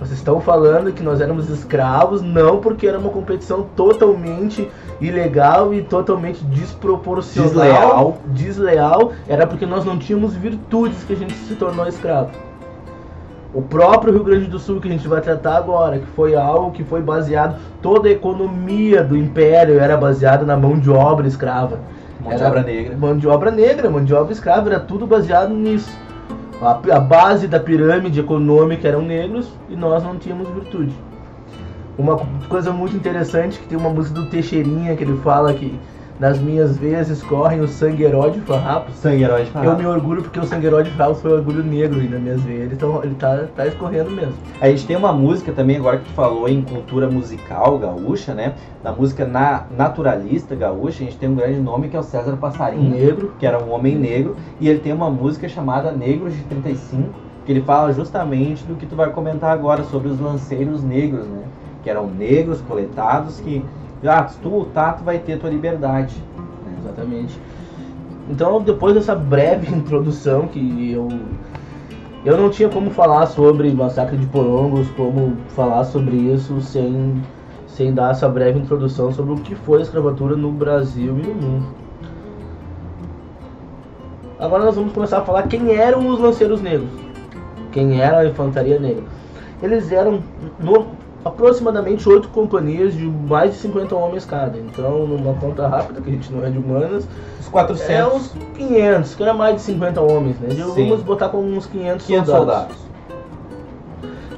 [0.00, 4.70] Vocês estão falando que nós éramos escravos, não porque era uma competição totalmente
[5.00, 8.18] ilegal e totalmente desproporcional, Desleal.
[8.28, 12.30] desleal, era porque nós não tínhamos virtudes que a gente se tornou escravo.
[13.52, 16.72] O próprio Rio Grande do Sul que a gente vai tratar agora, que foi algo
[16.72, 21.80] que foi baseado, toda a economia do império era baseada na mão de obra escrava.
[22.26, 22.96] Mão de obra negra.
[22.96, 25.90] Mão de obra negra, mão de obra escrava, era tudo baseado nisso.
[26.60, 30.92] A, a base da pirâmide econômica eram negros e nós não tínhamos virtude.
[31.98, 35.78] Uma coisa muito interessante que tem uma música do Teixeirinha que ele fala que
[36.18, 38.94] nas minhas vezes correm o sangue herói de farrapos.
[38.96, 39.78] Sangue herói de Eu Farrapos.
[39.78, 42.72] me orgulho porque o sangue herói de farrapos foi orgulho negro aí nas minhas veias.
[42.72, 44.34] Então ele tá, tá escorrendo mesmo.
[44.60, 48.54] A gente tem uma música também, agora que tu falou em cultura musical gaúcha, né?
[48.82, 52.36] Na música na, naturalista gaúcha, a gente tem um grande nome que é o César
[52.36, 53.32] Passarinho, negro.
[53.38, 57.08] que era um homem negro, e ele tem uma música chamada Negros de 35,
[57.44, 61.42] que ele fala justamente do que tu vai comentar agora, sobre os lanceiros negros, né?
[61.82, 63.62] Que eram negros coletados que,
[64.08, 66.14] ah, tu lutar, tu vai ter tua liberdade.
[66.64, 66.74] né?
[66.80, 67.38] Exatamente.
[68.28, 71.08] Então, depois dessa breve introdução que eu
[72.24, 77.22] eu não tinha como falar sobre massacre de Porongos, como falar sobre isso sem
[77.68, 81.34] sem dar essa breve introdução sobre o que foi a escravatura no Brasil e no
[81.34, 81.66] mundo.
[84.38, 86.88] Agora nós vamos começar a falar quem eram os lanceiros negros.
[87.72, 89.04] Quem era a infantaria negra.
[89.62, 90.20] Eles eram
[90.58, 90.86] no-
[91.26, 94.56] aproximadamente oito companhias de mais de 50 homens cada.
[94.58, 97.06] Então, numa conta rápida, que a gente não é de humanas,
[97.40, 100.50] Os 400, é uns 500, que era mais de 50 homens, né?
[100.50, 100.88] Sim.
[100.88, 102.76] Vamos botar como uns 500, 500 soldados.
[102.76, 102.86] soldados.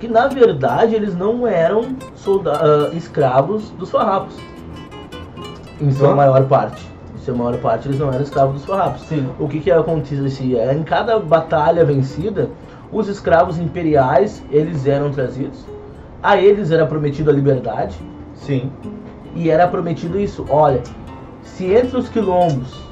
[0.01, 4.37] Que na verdade eles não eram solda- ah, escravos dos farrapos.
[5.81, 6.15] Em sua Hã?
[6.15, 6.87] maior parte.
[7.17, 9.03] Em sua maior parte eles não eram escravos dos farrapos.
[9.03, 9.29] Sim.
[9.41, 10.73] O que que acontecia?
[10.73, 12.49] Em cada batalha vencida,
[12.93, 15.65] os escravos imperiais, eles eram trazidos.
[16.23, 17.97] A eles era prometido a liberdade.
[18.35, 18.71] Sim.
[19.35, 20.83] E era prometido isso, olha,
[21.43, 22.83] se entre os quilombos,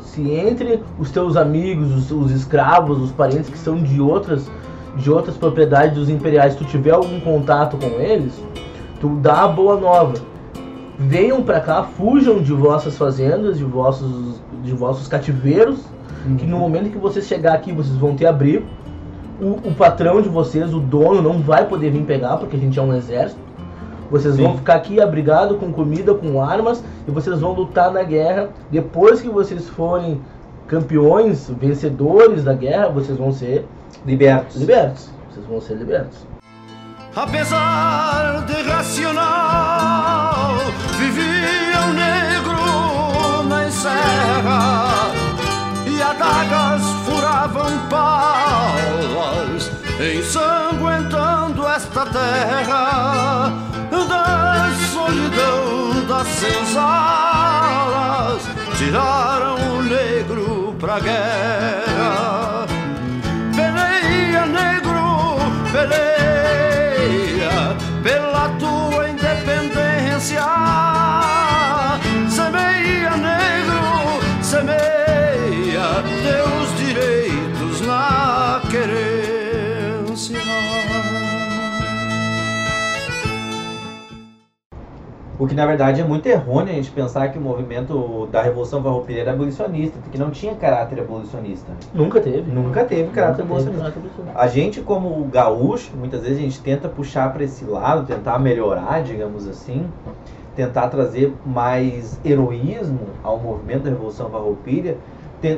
[0.00, 4.50] se entre os teus amigos, os, os escravos, os parentes que são de outras
[4.96, 8.32] de outras propriedades dos imperiais, tu tiver algum contato com eles,
[8.98, 10.14] tu dá a boa nova.
[10.98, 15.80] Venham pra cá, fujam de vossas fazendas, de vossos de vossos cativeiros,
[16.38, 18.66] que no momento que vocês chegar aqui, vocês vão ter abrigo.
[19.40, 22.78] O, o patrão de vocês, o dono, não vai poder vir pegar, porque a gente
[22.78, 23.40] é um exército.
[24.10, 24.42] Vocês Sim.
[24.44, 28.50] vão ficar aqui abrigados com comida, com armas, e vocês vão lutar na guerra.
[28.70, 30.20] Depois que vocês forem
[30.66, 33.66] campeões, vencedores da guerra, vocês vão ser
[34.04, 34.56] Libertos.
[34.56, 35.10] libertos.
[35.30, 36.26] Vocês vão ser libertos.
[37.14, 40.56] Apesar de racional,
[40.98, 45.12] vivia o negro na serra
[45.86, 47.66] e adagas furavam
[49.16, 53.50] palas, ensanguentando esta terra
[53.90, 57.56] da solidão das senzalas.
[58.76, 62.66] Tiraram o negro pra guerra.
[63.54, 65.38] Peleia, negro,
[65.72, 66.15] peleia
[85.38, 88.82] O que na verdade é muito errôneo a gente pensar que o movimento da Revolução
[88.82, 91.72] Farroupilha era abolicionista, porque não tinha caráter abolicionista.
[91.92, 92.50] Nunca teve.
[92.50, 93.82] Nunca teve caráter Nunca teve abolicionista.
[93.82, 94.40] caráter abolicionista.
[94.40, 99.02] A gente, como gaúcho, muitas vezes a gente tenta puxar para esse lado, tentar melhorar,
[99.02, 99.86] digamos assim,
[100.54, 104.96] tentar trazer mais heroísmo ao movimento da Revolução Farroupilha,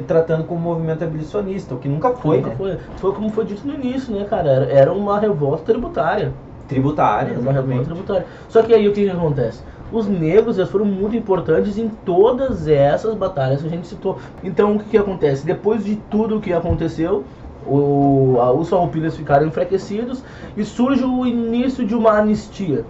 [0.09, 2.55] tratando como um movimento abolicionista, o que nunca foi, Nunca né?
[2.57, 2.79] foi.
[2.97, 4.51] Foi como foi dito no início, né, cara?
[4.71, 6.33] Era uma revolta tributária.
[6.69, 7.85] Tributária, uma exatamente.
[7.85, 8.27] tributária.
[8.49, 9.63] Só que aí o que, que acontece?
[9.91, 14.19] Os negros eles foram muito importantes em todas essas batalhas que a gente citou.
[14.45, 15.47] Então o que, que acontece?
[15.47, 17.25] Depois de tudo o que aconteceu,
[17.67, 20.23] o, a, os farroupilhas ficaram enfraquecidos
[20.57, 22.85] e surge o início de uma anistia.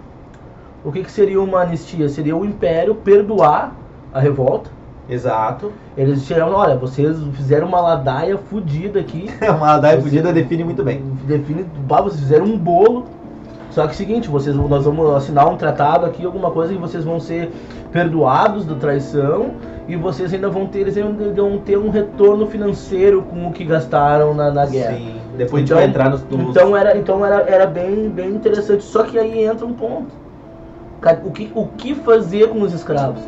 [0.83, 2.07] O que, que seria uma anistia?
[2.09, 3.75] Seria o império perdoar
[4.13, 4.69] a revolta.
[5.09, 5.71] Exato.
[5.97, 9.27] Eles disseram, olha, vocês fizeram uma ladaia fodida aqui.
[9.41, 11.01] Uma ladaia fudida define muito bem.
[11.25, 13.07] Define, bah, vocês fizeram um bolo.
[13.71, 16.79] Só que é o seguinte, vocês, nós vamos assinar um tratado aqui, alguma coisa que
[16.79, 17.51] vocês vão ser
[17.91, 19.51] perdoados da traição
[19.87, 23.63] e vocês ainda vão ter, eles ainda vão ter um retorno financeiro com o que
[23.63, 24.97] gastaram na, na guerra.
[24.97, 25.15] Sim.
[25.37, 28.83] Depois gente vai entrar nos, nos- Então era, então era, era bem, bem interessante.
[28.83, 30.07] Só que aí entra um ponto.
[31.23, 33.21] O que, o que fazer com os escravos?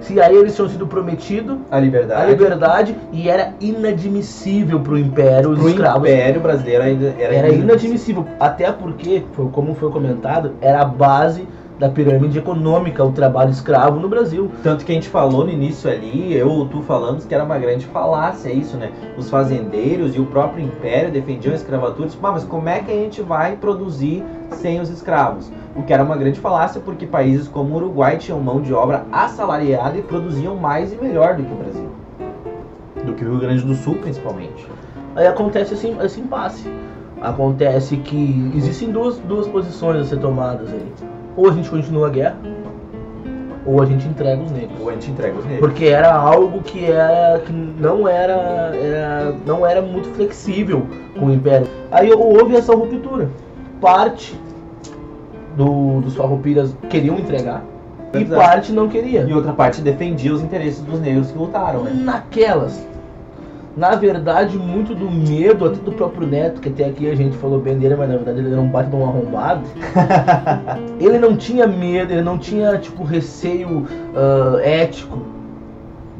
[0.00, 2.22] Se a eles tinham sido prometido A liberdade.
[2.22, 6.08] a liberdade e era inadmissível pro império os Pro escravos.
[6.08, 11.46] Império Brasileiro ainda era, Era inadmissível, até porque, foi como foi comentado, era a base
[11.78, 14.50] da pirâmide econômica o trabalho escravo no Brasil.
[14.62, 17.56] Tanto que a gente falou no início ali, eu ou tu falamos que era uma
[17.58, 18.90] grande falácia isso, né?
[19.16, 22.06] Os fazendeiros e o próprio império defendiam a escravatura.
[22.10, 25.50] Tipo, "Ah, mas como é que a gente vai produzir sem os escravos?
[25.76, 29.04] O que era uma grande falácia porque países como o Uruguai tinham mão de obra
[29.12, 31.88] assalariada e produziam mais e melhor do que o Brasil.
[33.04, 34.66] Do que o Rio Grande do Sul, principalmente.
[35.14, 36.68] Aí acontece esse, esse impasse.
[37.20, 40.92] Acontece que existem duas, duas posições a ser tomadas aí.
[41.36, 42.36] Ou a gente continua a guerra,
[43.64, 44.80] ou a gente entrega os negros.
[44.80, 45.60] Ou a gente entrega os negros.
[45.60, 48.32] Porque era algo que, era, que não, era,
[48.74, 50.86] era- não era muito flexível
[51.18, 51.66] com o Império.
[51.90, 53.28] Aí houve essa ruptura.
[53.80, 54.34] Parte
[55.56, 57.62] do, dos farroupilhas queriam entregar
[58.12, 59.22] e parte não queria.
[59.22, 61.92] E outra parte defendia os interesses dos negros que lutaram, né?
[61.94, 62.86] Naquelas.
[63.76, 67.60] Na verdade, muito do medo, até do próprio Neto, que até aqui a gente falou
[67.60, 69.62] bem dele, mas na verdade ele era um baita de um arrombado.
[70.98, 75.18] ele não tinha medo, ele não tinha, tipo, receio ah, ético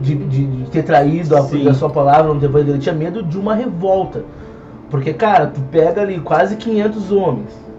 [0.01, 3.37] de, de- de ter traído a, a sua palavra, não ter ele tinha medo de
[3.37, 4.22] uma revolta.
[4.89, 7.70] Porque, cara, tu pega ali quase 500 homens.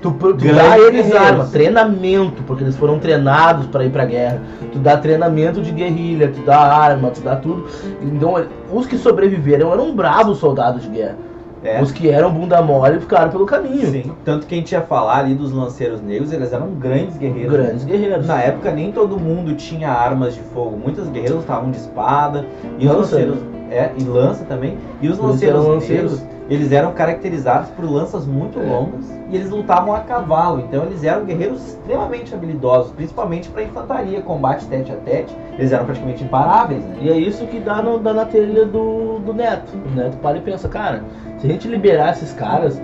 [0.00, 1.14] Tu, tu dá eles guerreiros.
[1.14, 4.40] arma, treinamento, porque eles foram treinados para ir pra guerra.
[4.72, 7.66] Tu dá treinamento de guerrilha, tu dá arma, tu dá tudo.
[8.00, 11.16] Então, os que sobreviveram eram bravos soldados de guerra.
[11.64, 11.82] É.
[11.82, 13.90] Os que eram bunda mole ficaram pelo caminho.
[13.90, 14.12] Sim.
[14.24, 17.52] Tanto que a gente ia falar ali dos lanceiros negros, eles eram grandes guerreiros.
[17.52, 18.26] Grandes guerreiros.
[18.26, 20.76] Na época nem todo mundo tinha armas de fogo.
[20.76, 22.46] Muitas guerreiras estavam de espada
[22.78, 23.38] e os lanceiros
[23.70, 24.76] é e lança também.
[25.00, 26.22] E os lanceiros negros, lanceiros.
[26.48, 28.62] eles eram caracterizados por lanças muito É.
[28.62, 30.60] longas e eles lutavam a cavalo.
[30.60, 35.34] Então eles eram guerreiros extremamente habilidosos, principalmente para infantaria, combate tete a tete.
[35.58, 36.96] Eles eram praticamente imparáveis, né?
[37.00, 39.72] E é isso que dá, no, dá na telha do, do Neto.
[39.86, 41.02] O Neto para e pensa, cara,
[41.38, 42.80] se a gente liberar esses caras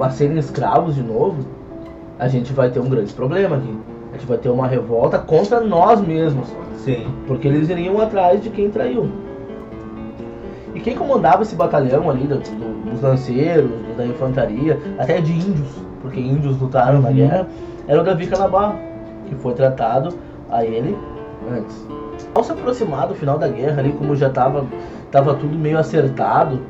[0.00, 1.44] a serem escravos de novo,
[2.18, 3.78] a gente vai ter um grande problema aqui.
[4.10, 6.46] A gente vai ter uma revolta contra nós mesmos.
[6.78, 7.06] Sim.
[7.26, 9.10] Porque eles iriam atrás de quem traiu.
[10.74, 15.32] E quem comandava esse batalhão ali, do- do- dos lanceiros, do- da infantaria, até de
[15.32, 15.68] índios,
[16.00, 17.14] porque índios lutaram na Uhum.
[17.14, 17.46] guerra,
[17.86, 18.76] era o Davi Canabarro,
[19.26, 20.14] que foi tratado
[20.50, 20.96] a ele
[21.50, 21.86] antes.
[22.34, 24.64] Ao se aproximar do final da guerra ali, como já estava
[25.10, 26.60] tava tudo meio acertado,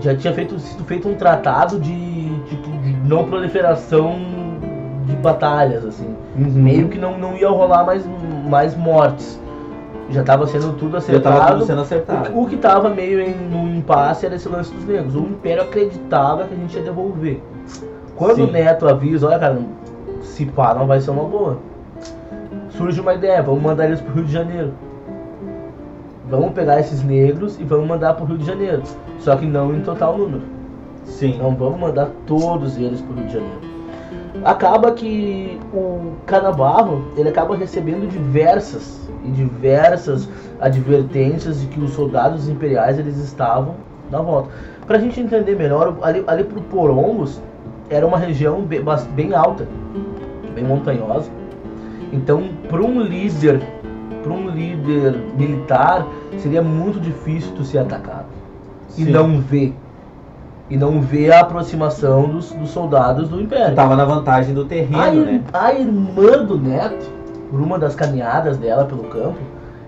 [0.00, 4.16] já tinha feito, sido feito um tratado de, de, de não proliferação
[5.06, 6.50] de batalhas, assim Uhum.
[6.52, 8.04] meio que não, não ia rolar mais,
[8.48, 9.40] mais mortes.
[10.14, 11.38] Já estava sendo tudo Já acertado.
[11.38, 12.32] tava tudo sendo acertado.
[12.32, 15.16] O, o que estava meio em, no impasse era esse lance dos negros.
[15.16, 17.42] O Império acreditava que a gente ia devolver.
[18.14, 18.42] Quando Sim.
[18.44, 19.58] o Neto avisa, olha cara,
[20.22, 21.58] se pá, não vai ser uma boa.
[22.70, 24.72] Surge uma ideia, vamos mandar eles pro Rio de Janeiro.
[26.30, 28.82] Vamos pegar esses negros e vamos mandar pro Rio de Janeiro.
[29.18, 30.42] Só que não em total número.
[31.04, 31.34] Sim.
[31.34, 33.73] Então vamos mandar todos eles pro Rio de Janeiro.
[34.42, 40.28] Acaba que o Canabarro ele acaba recebendo diversas e diversas
[40.60, 43.76] advertências de que os soldados imperiais eles estavam
[44.10, 44.50] na volta.
[44.86, 47.40] Pra gente entender melhor, ali, ali pro Porongos
[47.88, 48.82] era uma região bem,
[49.14, 49.68] bem alta,
[50.54, 51.30] bem montanhosa.
[52.12, 53.62] Então, para um líder,
[54.22, 56.06] para um líder militar,
[56.38, 58.26] seria muito difícil tu ser atacado
[58.90, 59.10] e Sim.
[59.10, 59.74] não ver
[60.70, 63.74] e não ver a aproximação dos, dos soldados do Império.
[63.74, 65.42] Tava na vantagem do terreno, A, né?
[65.52, 67.10] a irmã do Neto,
[67.50, 69.38] por uma das caminhadas dela pelo campo,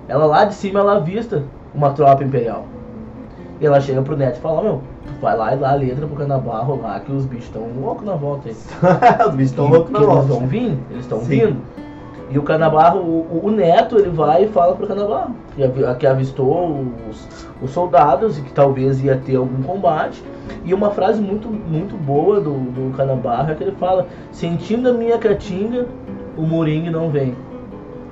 [0.08, 1.42] ela lá de cima ela avista
[1.74, 2.64] uma tropa imperial.
[3.60, 5.74] E ela chega pro Neto e fala, "Ó, meu, tu vai lá e dá a
[5.74, 8.54] letra pro Canabarro lá que os bichos estão loucos na volta aí.
[9.26, 10.32] Os bichos estão loucos na que Eles volta.
[10.32, 11.56] estão vindo, eles estão vindo.
[12.30, 16.06] E o Canabarro, o, o Neto, ele vai e fala pro Canabarro que, avi- que
[16.06, 17.28] avistou os,
[17.62, 20.22] os soldados e que talvez ia ter algum combate.
[20.64, 24.92] E uma frase muito, muito boa do, do Canabarro é que ele fala: Sentindo a
[24.92, 25.86] minha caatinga,
[26.36, 27.34] o Moringue não vem.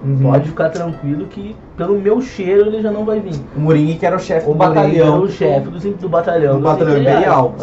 [0.04, 0.18] Uhum.
[0.22, 3.34] Pode ficar tranquilo que pelo meu cheiro ele já não vai vir.
[3.56, 5.14] O Moringue que era o chefe O do Moringue batalhão.
[5.14, 6.52] era o chefe do, do batalhão.
[6.54, 7.54] do dos batalhão imperial.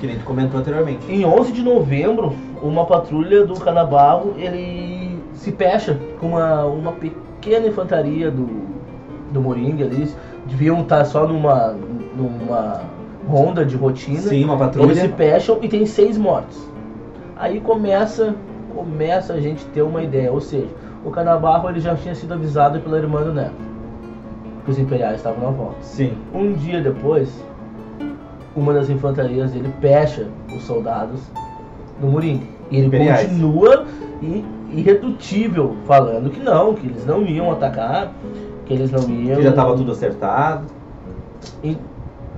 [0.00, 1.00] Que nem tu comentou anteriormente.
[1.08, 4.93] Em 11 de novembro, uma patrulha do Canabarro, ele
[5.34, 8.48] se fecha com uma, uma pequena infantaria do,
[9.32, 10.08] do Moringa ali.
[10.46, 11.74] Deviam estar só numa,
[12.16, 12.82] numa
[13.28, 14.20] ronda de rotina.
[14.20, 14.94] Sim, uma Eles patrulha.
[14.94, 16.58] se fecham e tem seis mortos.
[17.36, 18.34] Aí começa,
[18.74, 20.68] começa a gente ter uma ideia, ou seja,
[21.04, 23.54] o Canabarro ele já tinha sido avisado pela irmã do Neto.
[24.64, 25.76] Que os imperiais estavam na volta.
[25.82, 26.12] Sim.
[26.32, 27.28] Um dia depois,
[28.56, 31.20] uma das infantarias dele pecha os soldados
[32.00, 32.44] no Moringa.
[32.70, 33.26] E ele Imperiais.
[33.28, 33.84] continua
[34.22, 38.12] i- irredutível, falando que não, que eles não iam atacar,
[38.66, 39.36] que eles não iam.
[39.36, 40.66] Que já tava tudo acertado.
[41.62, 41.76] E,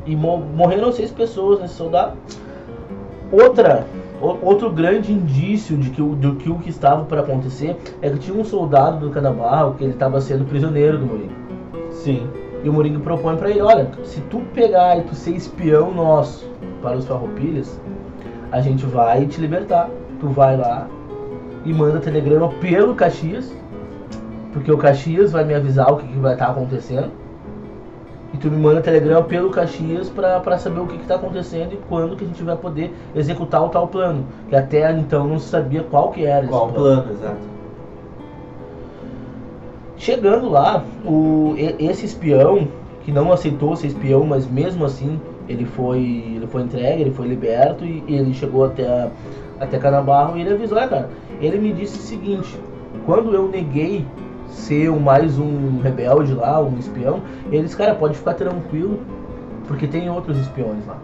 [0.04, 2.14] e mo- morreram seis pessoas nesse soldado.
[3.32, 3.86] Outra,
[4.20, 8.10] o- outro grande indício de que, o- do que o que estava para acontecer é
[8.10, 11.34] que tinha um soldado do Canabarro que ele estava sendo prisioneiro do Moringa.
[11.90, 12.26] Sim.
[12.62, 16.48] E o Moringa propõe pra ele, olha, se tu pegar e tu ser espião nosso
[16.82, 17.80] para os farroupilhas,
[18.50, 19.90] a gente vai te libertar.
[20.20, 20.88] Tu vai lá
[21.66, 23.52] e manda telegrama pelo Caxias,
[24.52, 27.10] porque o Caxias vai me avisar o que, que vai estar acontecendo.
[28.32, 31.76] E tu me manda telegrama pelo Caxias pra saber o que, que tá acontecendo e
[31.88, 34.24] quando que a gente vai poder executar o tal plano.
[34.48, 37.02] Que até então não se sabia qual que era Qual esse plano.
[37.02, 37.56] plano, exato.
[39.96, 42.68] Chegando lá, o, esse espião,
[43.02, 46.00] que não aceitou ser espião, mas mesmo assim ele foi,
[46.36, 49.08] ele foi entregue, ele foi liberto e, e ele chegou até,
[49.60, 51.10] até Canabarro e ele avisou, olha cara,
[51.40, 52.58] ele me disse o seguinte,
[53.04, 54.06] quando eu neguei
[54.48, 57.20] ser mais um rebelde lá, um espião,
[57.50, 59.00] ele disse, cara, pode ficar tranquilo,
[59.66, 60.96] porque tem outros espiões lá.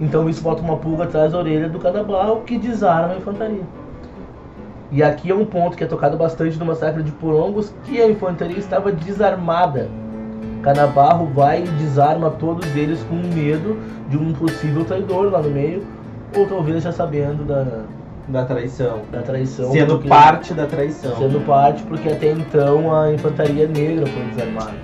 [0.00, 3.64] Então isso bota uma pulga atrás da orelha do Canabarro que desarma a infantaria.
[4.92, 8.08] E aqui é um ponto que é tocado bastante no massacre de Porongos, que a
[8.08, 9.88] infantaria estava desarmada.
[10.62, 15.84] Canabarro vai e desarma todos eles com medo de um possível traidor lá no meio,
[16.36, 17.84] ou talvez já sabendo da,
[18.28, 19.00] Da traição.
[19.12, 19.70] da traição.
[19.70, 21.16] Sendo porque- parte da traição.
[21.16, 24.74] Sendo parte, porque até então a infantaria negra foi desarmada.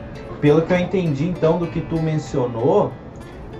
[0.41, 2.93] Pelo que eu entendi então do que tu mencionou,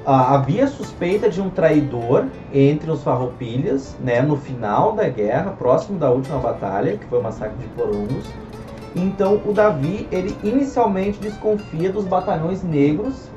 [0.07, 5.99] ah, havia suspeita de um traidor entre os farroupilhas, né, no final da guerra, próximo
[5.99, 8.25] da última batalha, que foi o massacre de Porongos.
[8.95, 13.29] Então o Davi, ele inicialmente desconfia dos batalhões negros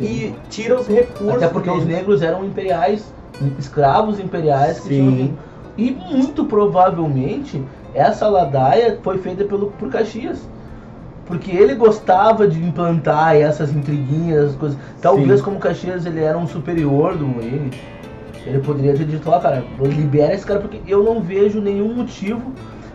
[0.00, 1.96] e tira os recursos Até porque os deles.
[1.98, 3.12] negros eram imperiais,
[3.58, 5.16] escravos imperiais que tinham Sim.
[5.16, 5.49] vindo.
[5.80, 7.64] E muito provavelmente
[7.94, 10.46] essa ladaia foi feita pelo, por Caxias.
[11.24, 14.78] Porque ele gostava de implantar essas intriguinhas, essas coisas.
[15.00, 15.44] Talvez Sim.
[15.44, 17.70] como Caxias ele era um superior do Moine,
[18.44, 22.52] ele poderia ter dito, ó cara, libera esse cara, porque eu não vejo nenhum motivo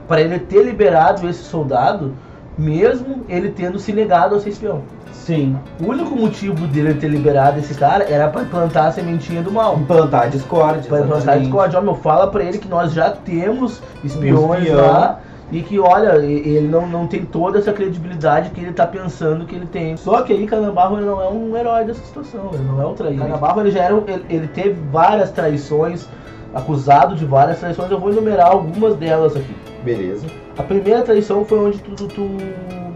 [0.08, 2.14] para ele ter liberado esse soldado,
[2.58, 4.82] mesmo ele tendo se negado a ser espião.
[5.12, 5.58] Sim.
[5.82, 9.78] O único motivo dele ter liberado esse cara era pra plantar a sementinha do mal.
[9.78, 10.84] Implantar a discórdia.
[10.88, 11.80] Pra plantar a discórdia.
[11.80, 14.86] Ó, meu, fala pra ele que nós já temos espiões espião.
[14.86, 15.20] lá
[15.52, 19.56] e que, olha, ele não, não tem toda essa credibilidade que ele tá pensando que
[19.56, 19.96] ele tem.
[19.98, 22.94] Só que aí Canabarro ele não é um herói dessa situação, ele não é um
[22.94, 23.26] traidor.
[23.26, 26.08] Canabarro ele já era, um- ele, ele teve várias traições,
[26.54, 29.56] acusado de várias traições, eu vou enumerar algumas delas aqui.
[29.84, 30.26] Beleza.
[30.58, 32.28] A primeira traição foi onde tu, tu, tu,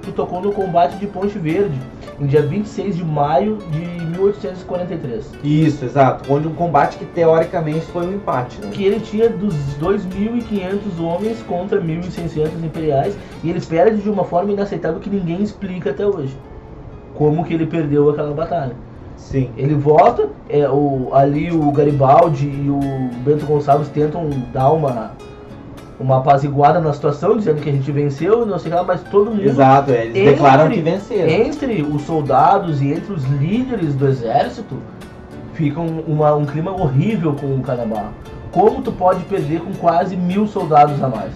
[0.02, 1.78] tu tocou no combate de Ponte Verde,
[2.18, 3.80] em dia 26 de maio de
[4.18, 5.32] 1843.
[5.44, 6.34] Isso, exato.
[6.34, 8.70] Onde um combate que teoricamente foi um empate, né?
[8.72, 14.54] Que ele tinha dos 2.500 homens contra 1.600 imperiais, e ele perde de uma forma
[14.54, 16.36] inaceitável que ninguém explica até hoje.
[17.16, 18.76] Como que ele perdeu aquela batalha.
[19.18, 19.50] Sim.
[19.58, 22.80] Ele volta, é, o, ali o Garibaldi e o
[23.26, 25.12] Bento Gonçalves tentam dar uma,
[26.00, 29.04] uma apaziguada na situação, dizendo que a gente venceu, não sei o que lá, mas
[29.04, 31.30] todo mundo Exato, é, eles Entre- declaram que venceram.
[31.30, 34.78] entre os soldados e entre os líderes do exército
[35.54, 38.12] fica um, uma- um clima horrível com o Canabarro.
[38.52, 41.34] Como tu pode perder com quase mil soldados a mais?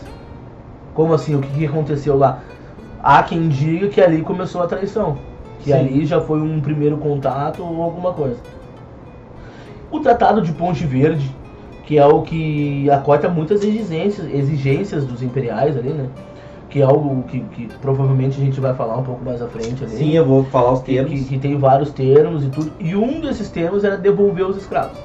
[0.93, 1.35] Como assim?
[1.35, 2.39] O que, que aconteceu lá?
[3.03, 5.17] Há quem diga que ali começou a traição.
[5.59, 5.73] Que Sim.
[5.73, 8.37] ali já foi um primeiro contato ou alguma coisa.
[9.91, 11.29] O Tratado de Ponte Verde,
[11.83, 16.07] que é o que acota muitas exigências, exigências dos imperiais ali, né?
[16.69, 19.83] Que é algo que, que provavelmente a gente vai falar um pouco mais à frente
[19.83, 19.95] ali.
[19.95, 21.11] Sim, eu vou falar os termos.
[21.11, 22.71] que, que tem vários termos e tudo.
[22.79, 24.97] E um desses termos era devolver os escravos.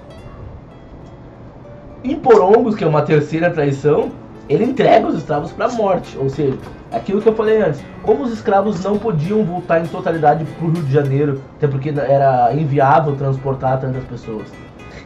[2.03, 4.11] Em Porongos, que é uma terceira traição,
[4.49, 6.17] ele entrega os escravos para a morte.
[6.17, 6.57] Ou seja,
[6.93, 10.71] aquilo que eu falei antes, como os escravos não podiam voltar em totalidade para o
[10.71, 14.49] Rio de Janeiro, até porque era inviável transportar tantas pessoas.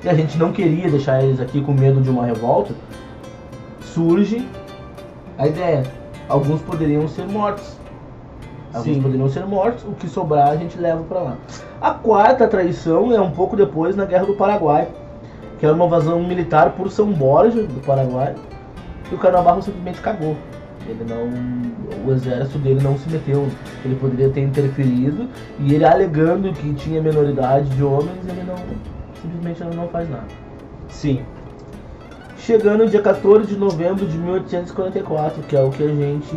[0.05, 2.75] E a gente não queria deixar eles aqui com medo de uma revolta,
[3.81, 4.47] surge
[5.39, 5.85] a ideia.
[6.29, 7.77] Alguns poderiam ser mortos.
[8.75, 9.03] Alguns Sim.
[9.03, 11.37] poderiam ser mortos, o que sobrar a gente leva para lá.
[11.81, 14.89] A quarta traição é um pouco depois na Guerra do Paraguai,
[15.59, 18.35] que era uma invasão militar por São Borja do Paraguai,
[19.11, 20.37] e o Canabarro simplesmente cagou.
[20.89, 23.47] Ele não, o exército dele não se meteu.
[23.85, 25.29] Ele poderia ter interferido
[25.61, 28.57] e ele alegando que tinha menoridade de homens, ele não
[29.23, 30.27] simplesmente ele não faz nada.
[30.89, 31.23] Sim.
[32.39, 36.37] Chegando dia 14 de novembro de 1844, que é o que a gente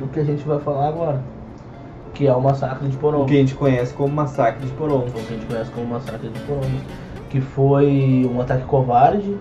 [0.00, 1.20] o que a gente vai falar agora,
[2.14, 3.26] que é o massacre de O Porong.
[3.26, 5.10] que a gente conhece como massacre de Porongos.
[5.10, 6.80] o que a gente conhece como massacre de Porong,
[7.30, 9.36] que foi um ataque covarde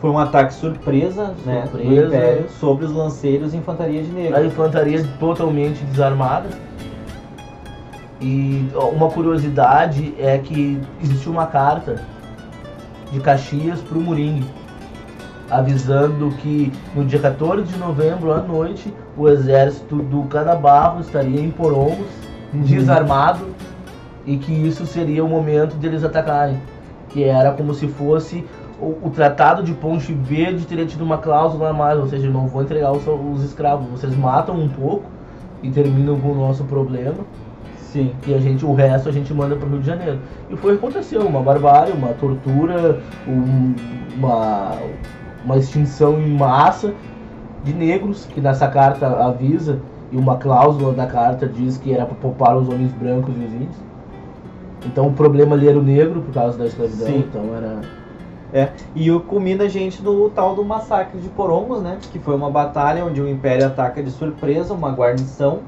[0.00, 2.06] Foi um ataque surpresa, né, do Surpresa.
[2.06, 4.44] Império sobre os lanceiros e infantaria de A negro.
[4.46, 6.48] infantaria totalmente desarmada.
[8.22, 12.00] E uma curiosidade é que existiu uma carta
[13.10, 14.46] de Caxias para o Moringue,
[15.50, 21.50] avisando que no dia 14 de novembro à noite o exército do Canabarro estaria em
[21.50, 22.06] Porongos,
[22.52, 23.44] desarmado,
[24.24, 26.60] e que isso seria o momento deles atacarem.
[27.08, 28.46] Que era como se fosse
[28.80, 32.46] o, o tratado de Ponte Verde teria tido uma cláusula a mais, ou seja, não
[32.46, 35.06] vou entregar os, os escravos, vocês matam um pouco
[35.60, 37.18] e terminam com o nosso problema
[37.92, 38.10] Sim.
[38.26, 40.18] e a gente, o resto a gente manda para o Rio de Janeiro.
[40.50, 43.74] E foi o que aconteceu, uma barbárie, uma tortura, um-
[44.16, 44.78] uma,
[45.44, 46.94] uma extinção em massa
[47.62, 49.78] de negros, que nessa carta avisa,
[50.10, 53.52] e uma cláusula da carta diz que era para poupar os homens brancos e os
[53.52, 53.76] índios.
[54.86, 57.24] Então o problema ali era o negro por causa da escravidão, Sim.
[57.28, 57.80] então era...
[58.54, 61.96] É, e o culmina a gente no tal do massacre de Porongos, né?
[62.12, 65.60] Que foi uma batalha onde o Império ataca de surpresa uma guarnição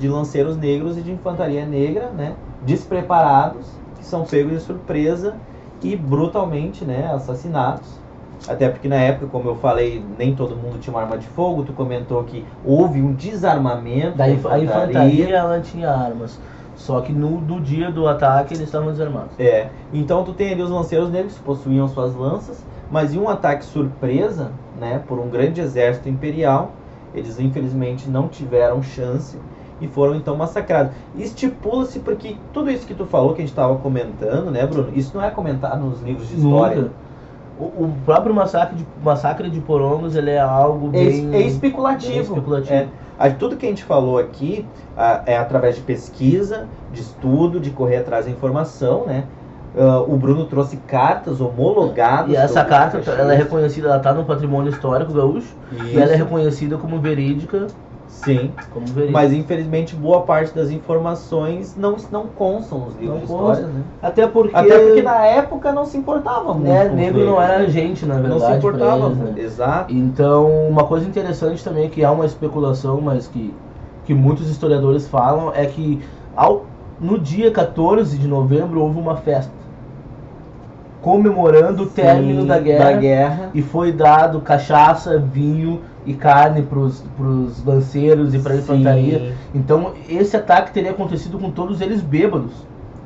[0.00, 2.36] de lanceiros negros e de infantaria negra, né?
[2.60, 3.66] Despreparados,
[3.98, 5.40] que são pegos de surpresa
[5.82, 7.06] e brutalmente, né?
[7.12, 8.00] Assassinados.
[8.48, 11.62] Até porque na época, como eu falei, nem todo mundo tinha uma arma de fogo.
[11.64, 16.40] Tu comentou que houve um desarmamento Da da inf- a infantaria ela tinha armas,
[16.74, 19.34] só que no, no dia do ataque eles estavam desarmados.
[19.38, 23.28] É, então tu tem ali os lanceiros negros que possuíam suas lanças, mas em um
[23.28, 26.72] ataque surpresa, né, por um grande exército imperial,
[27.14, 29.36] eles infelizmente não tiveram chance
[29.80, 30.92] e foram então massacrados.
[31.16, 35.16] Estipula-se porque tudo isso que tu falou, que a gente estava comentando, né, Bruno, isso
[35.16, 36.76] não é comentado nos livros de história.
[36.82, 36.90] Nunca.
[37.58, 42.12] O, o próprio massacre de, massacre de Porongos ele é algo É, bem é especulativo.
[42.12, 42.72] bem especulativo.
[42.74, 44.64] É, a- tudo que a gente falou aqui
[44.96, 49.24] ah, é através de pesquisa, de estudo, de correr atrás da informação, né?
[49.76, 52.32] Ah, o Bruno trouxe cartas homologadas.
[52.32, 56.14] E essa carta ela é reconhecida, ela está no patrimônio histórico gaúcho e ela é
[56.14, 57.66] Isso, reconhecida como verídica,
[58.10, 63.24] Sim, como mas infelizmente boa parte das informações não, não constam nos livros Não de
[63.24, 63.66] história, consta.
[63.66, 63.82] né?
[64.02, 66.70] até porque, Até porque na época não se importava muito.
[66.70, 68.40] os negro não era gente, na verdade.
[68.40, 69.34] Não se importava eles, né?
[69.38, 69.94] Exato.
[69.94, 73.54] Então, uma coisa interessante também, que há uma especulação, mas que,
[74.04, 76.02] que muitos historiadores falam, é que
[76.36, 76.66] ao,
[77.00, 79.59] no dia 14 de novembro houve uma festa
[81.02, 83.50] comemorando o término da guerra, Da guerra.
[83.54, 89.32] e foi dado cachaça, vinho e carne para os lanceiros e para a infantaria.
[89.54, 92.52] Então, esse ataque teria acontecido com todos eles bêbados.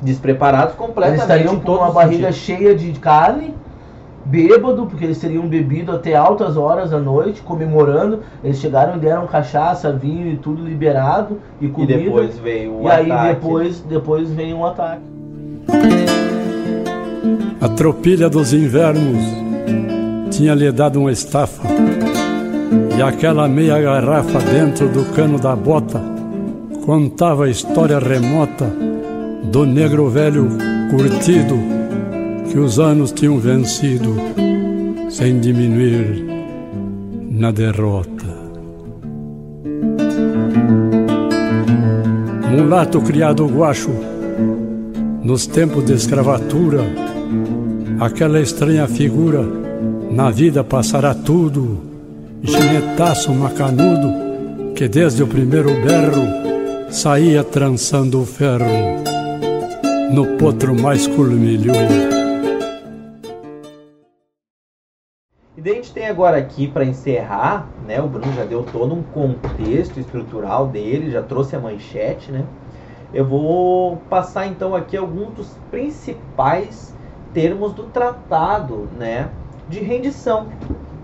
[0.01, 1.21] Despreparados completamente.
[1.21, 2.35] Eles estariam com uma barriga sentidos.
[2.37, 3.53] cheia de carne,
[4.25, 8.19] bêbado, porque eles teriam bebido até altas horas da noite, comemorando.
[8.43, 11.97] Eles chegaram e deram cachaça, vinho e tudo liberado e E comida.
[11.97, 13.33] depois veio o e aí ataque.
[13.35, 15.01] depois, depois vem um ataque.
[17.61, 19.23] A tropilha dos invernos
[20.31, 21.63] tinha lhe dado uma estafa
[22.97, 26.01] e aquela meia garrafa dentro do cano da bota
[26.85, 28.65] contava a história remota
[29.51, 30.47] do negro velho
[30.91, 31.57] curtido
[32.51, 34.15] que os anos tinham vencido
[35.09, 36.25] sem diminuir
[37.29, 38.25] na derrota.
[42.51, 43.91] Mulato criado guacho
[45.21, 46.83] nos tempos de escravatura,
[47.99, 49.41] aquela estranha figura,
[50.11, 51.81] na vida passará tudo,
[52.41, 58.65] ginetaço macanudo, que desde o primeiro berro saía trançando o ferro
[60.11, 62.15] no potro mais culmilhudo.
[65.57, 68.01] E daí a gente tem agora aqui para encerrar, né?
[68.01, 72.43] O Bruno já deu todo um contexto estrutural dele, já trouxe a manchete, né?
[73.13, 76.94] Eu vou passar então aqui alguns dos principais
[77.35, 79.29] termos do tratado, né?
[79.67, 80.47] De rendição,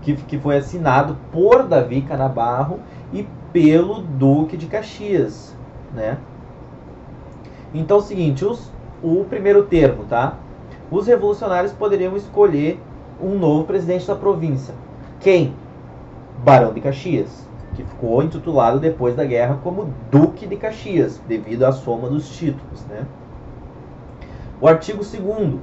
[0.00, 2.80] que, que foi assinado por Davi Canabarro
[3.12, 5.54] e pelo Duque de Caxias,
[5.94, 6.16] né?
[7.74, 8.72] Então é o seguinte, os,
[9.02, 10.38] o primeiro termo, tá?
[10.90, 12.80] Os revolucionários poderiam escolher
[13.20, 14.74] um novo presidente da província.
[15.20, 15.54] Quem?
[16.42, 21.72] Barão de Caxias, que ficou intitulado depois da guerra como Duque de Caxias, devido à
[21.72, 22.84] soma dos títulos.
[22.86, 23.06] Né?
[24.60, 25.60] O artigo 2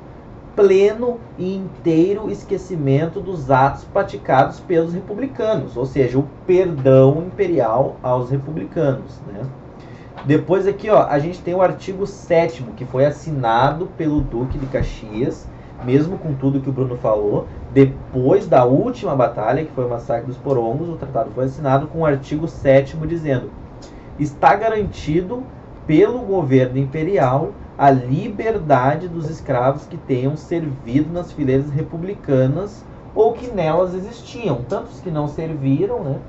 [0.59, 8.29] pleno e inteiro esquecimento dos atos praticados pelos republicanos, ou seja, o perdão imperial aos
[8.29, 9.21] republicanos.
[9.25, 9.41] Né?
[10.25, 14.65] Depois aqui, ó, a gente tem o artigo 7 que foi assinado pelo Duque de
[14.65, 15.47] Caxias,
[15.85, 20.27] mesmo com tudo que o Bruno falou, depois da última batalha, que foi o massacre
[20.27, 23.49] dos Porongos, o tratado foi assinado com o artigo 7 dizendo:
[24.19, 25.41] está garantido
[25.87, 32.83] pelo governo imperial a liberdade dos escravos que tenham servido nas fileiras republicanas
[33.15, 36.19] ou que nelas existiam, tanto os que não serviram, né?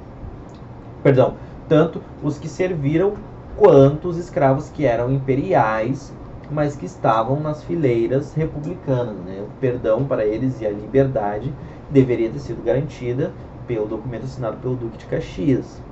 [1.03, 1.35] Perdão,
[1.69, 3.15] tanto os que serviram
[3.57, 6.15] quanto os escravos que eram imperiais,
[6.53, 9.17] mas que estavam nas fileiras republicanas.
[9.17, 9.43] Né?
[9.43, 11.53] O perdão para eles e a liberdade
[11.91, 13.33] deveria ter sido garantida
[13.67, 15.83] pelo documento assinado pelo Duque de Caxias.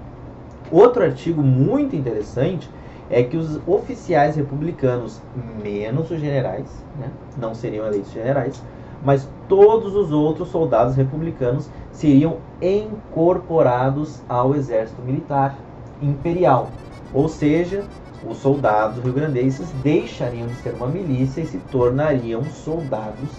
[0.70, 2.70] Outro artigo muito interessante
[3.10, 5.20] é que os oficiais republicanos,
[5.62, 6.66] menos os generais,
[6.98, 8.62] né, não seriam eleitos generais,
[9.02, 15.56] mas todos os outros soldados republicanos seriam incorporados ao exército militar
[16.02, 16.68] imperial.
[17.14, 17.84] Ou seja,
[18.28, 23.30] os soldados rio-grandenses deixariam de ser uma milícia e se tornariam soldados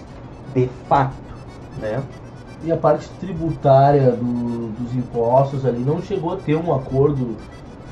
[0.54, 1.14] de fato,
[1.78, 2.02] né?
[2.64, 7.36] E a parte tributária do, dos impostos ali não chegou a ter um acordo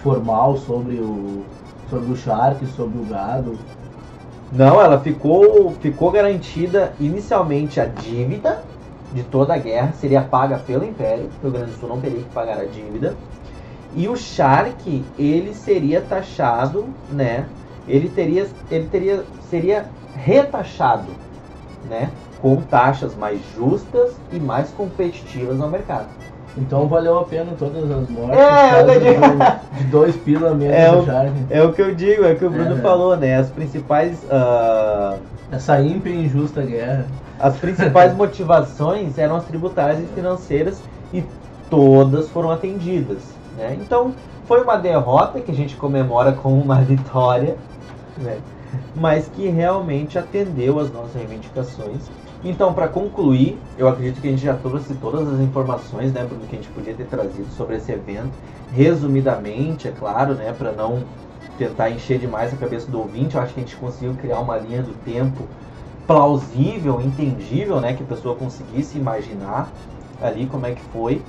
[0.03, 1.43] formal sobre o
[1.91, 3.59] sobre o charque, sobre o gado.
[4.53, 8.63] Não, ela ficou ficou garantida inicialmente a dívida
[9.13, 12.19] de toda a guerra seria paga pelo Império, o Rio Grande do Sul não teria
[12.19, 13.17] que pagar a dívida.
[13.95, 17.47] E o Shark, ele seria taxado, né?
[17.87, 21.09] Ele teria, ele teria, seria retaxado,
[21.89, 22.11] né?
[22.41, 26.09] Com taxas mais justas e mais competitivas no mercado.
[26.61, 28.39] Então valeu a pena todas as mortes.
[28.39, 29.79] É, eu digo.
[29.79, 30.75] de dois pila mesmo
[31.51, 32.81] É o, é o que eu digo, é o que o Bruno É.
[32.81, 33.37] falou, né?
[33.37, 35.17] As principais, ah,
[35.51, 37.07] Essa ímpia e injusta guerra.
[37.39, 40.83] as principais motivações eram as tributárias e financeiras
[41.13, 41.23] e
[41.71, 43.23] todas foram atendidas,
[43.57, 43.77] né?
[43.81, 44.13] Então
[44.47, 47.57] foi uma derrota que a gente comemora como uma vitória,
[48.17, 48.39] né?
[48.95, 52.11] Mas que realmente atendeu às nossas reivindicações.
[52.45, 56.47] Então, para concluir, eu acredito que a gente já trouxe todas as informações, né, Bruno,
[56.49, 58.31] que a gente podia ter trazido sobre esse evento,
[58.73, 61.03] resumidamente, é claro, né, para não
[61.59, 63.35] tentar encher demais a cabeça do ouvinte.
[63.35, 65.43] Eu acho que a gente conseguiu criar uma linha do tempo
[66.07, 69.69] plausível, entendível, né, que a pessoa conseguisse imaginar
[70.23, 71.21] ali como é que foi.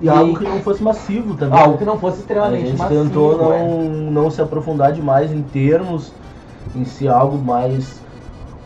[0.00, 1.58] E algo que não fosse massivo também.
[1.58, 3.64] Algo que não fosse A extremamente gente massivo, tentou não, é.
[4.10, 6.12] não se aprofundar demais em termos,
[6.74, 8.03] em si algo mais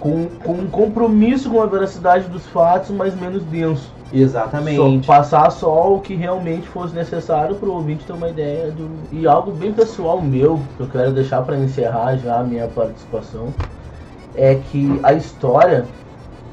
[0.01, 3.93] com, com um compromisso com a veracidade dos fatos, mas menos denso.
[4.13, 5.05] Exatamente.
[5.05, 8.89] Só passar só o que realmente fosse necessário para o ouvinte ter uma ideia do.
[9.13, 13.53] E algo bem pessoal meu, que eu quero deixar para encerrar já a minha participação,
[14.35, 15.85] é que a história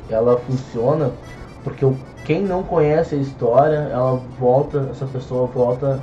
[0.10, 1.12] ela funciona
[1.66, 1.84] porque
[2.26, 6.00] quem não conhece a história, ela volta, essa pessoa volta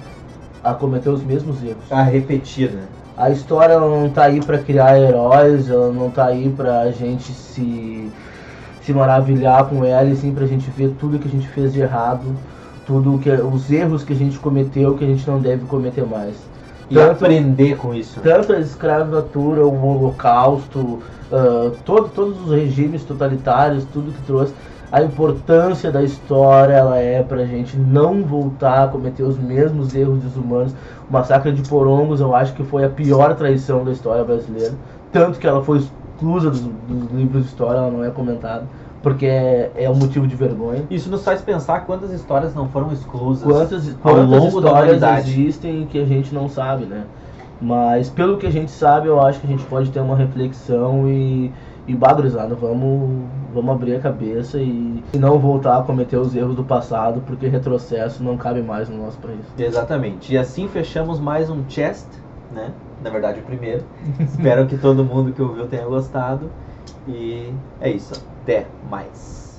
[0.62, 1.84] a cometer os mesmos erros.
[1.90, 2.84] A repetir, né?
[3.16, 8.10] A história não tá aí pra criar heróis, ela não tá aí pra gente se,
[8.82, 11.80] se maravilhar com ela, e sim pra gente ver tudo que a gente fez de
[11.80, 12.24] errado,
[12.86, 16.34] tudo que os erros que a gente cometeu que a gente não deve cometer mais.
[16.90, 18.18] E Tanto- aprender com isso.
[18.20, 21.00] Tanto a escravatura, o holocausto,
[21.30, 24.52] ah, todo, todos os regimes totalitários, tudo que trouxe,
[24.92, 30.20] a importância da história ela é pra gente não voltar a cometer os mesmos erros
[30.22, 30.74] desumanos.
[31.08, 34.74] O massacre de Porongos eu acho que foi a pior traição da história brasileira,
[35.10, 38.64] tanto que ela foi exclusa dos, dos livros de história, ela não é comentada,
[39.02, 40.84] porque é, é um motivo de vergonha.
[40.90, 44.98] Isso nos faz pensar quantas histórias não foram exclusas Quantas, ao quantas longo da histórias
[44.98, 45.30] humanidade.
[45.30, 47.04] existem que a gente não sabe, né?
[47.60, 51.08] Mas pelo que a gente sabe, eu acho que a gente pode ter uma reflexão
[51.08, 51.50] e,
[51.86, 56.54] e bagrizada, vamos, vamos abrir a cabeça e, e não voltar a cometer os erros
[56.54, 59.40] do passado, porque retrocesso não cabe mais no nosso país.
[59.58, 60.32] Exatamente.
[60.32, 62.06] E assim fechamos mais um chest,
[62.52, 62.70] né?
[63.02, 63.82] Na verdade, o primeiro.
[64.20, 66.48] Espero que todo mundo que ouviu tenha gostado.
[67.08, 68.14] E é isso.
[68.42, 69.51] Até mais.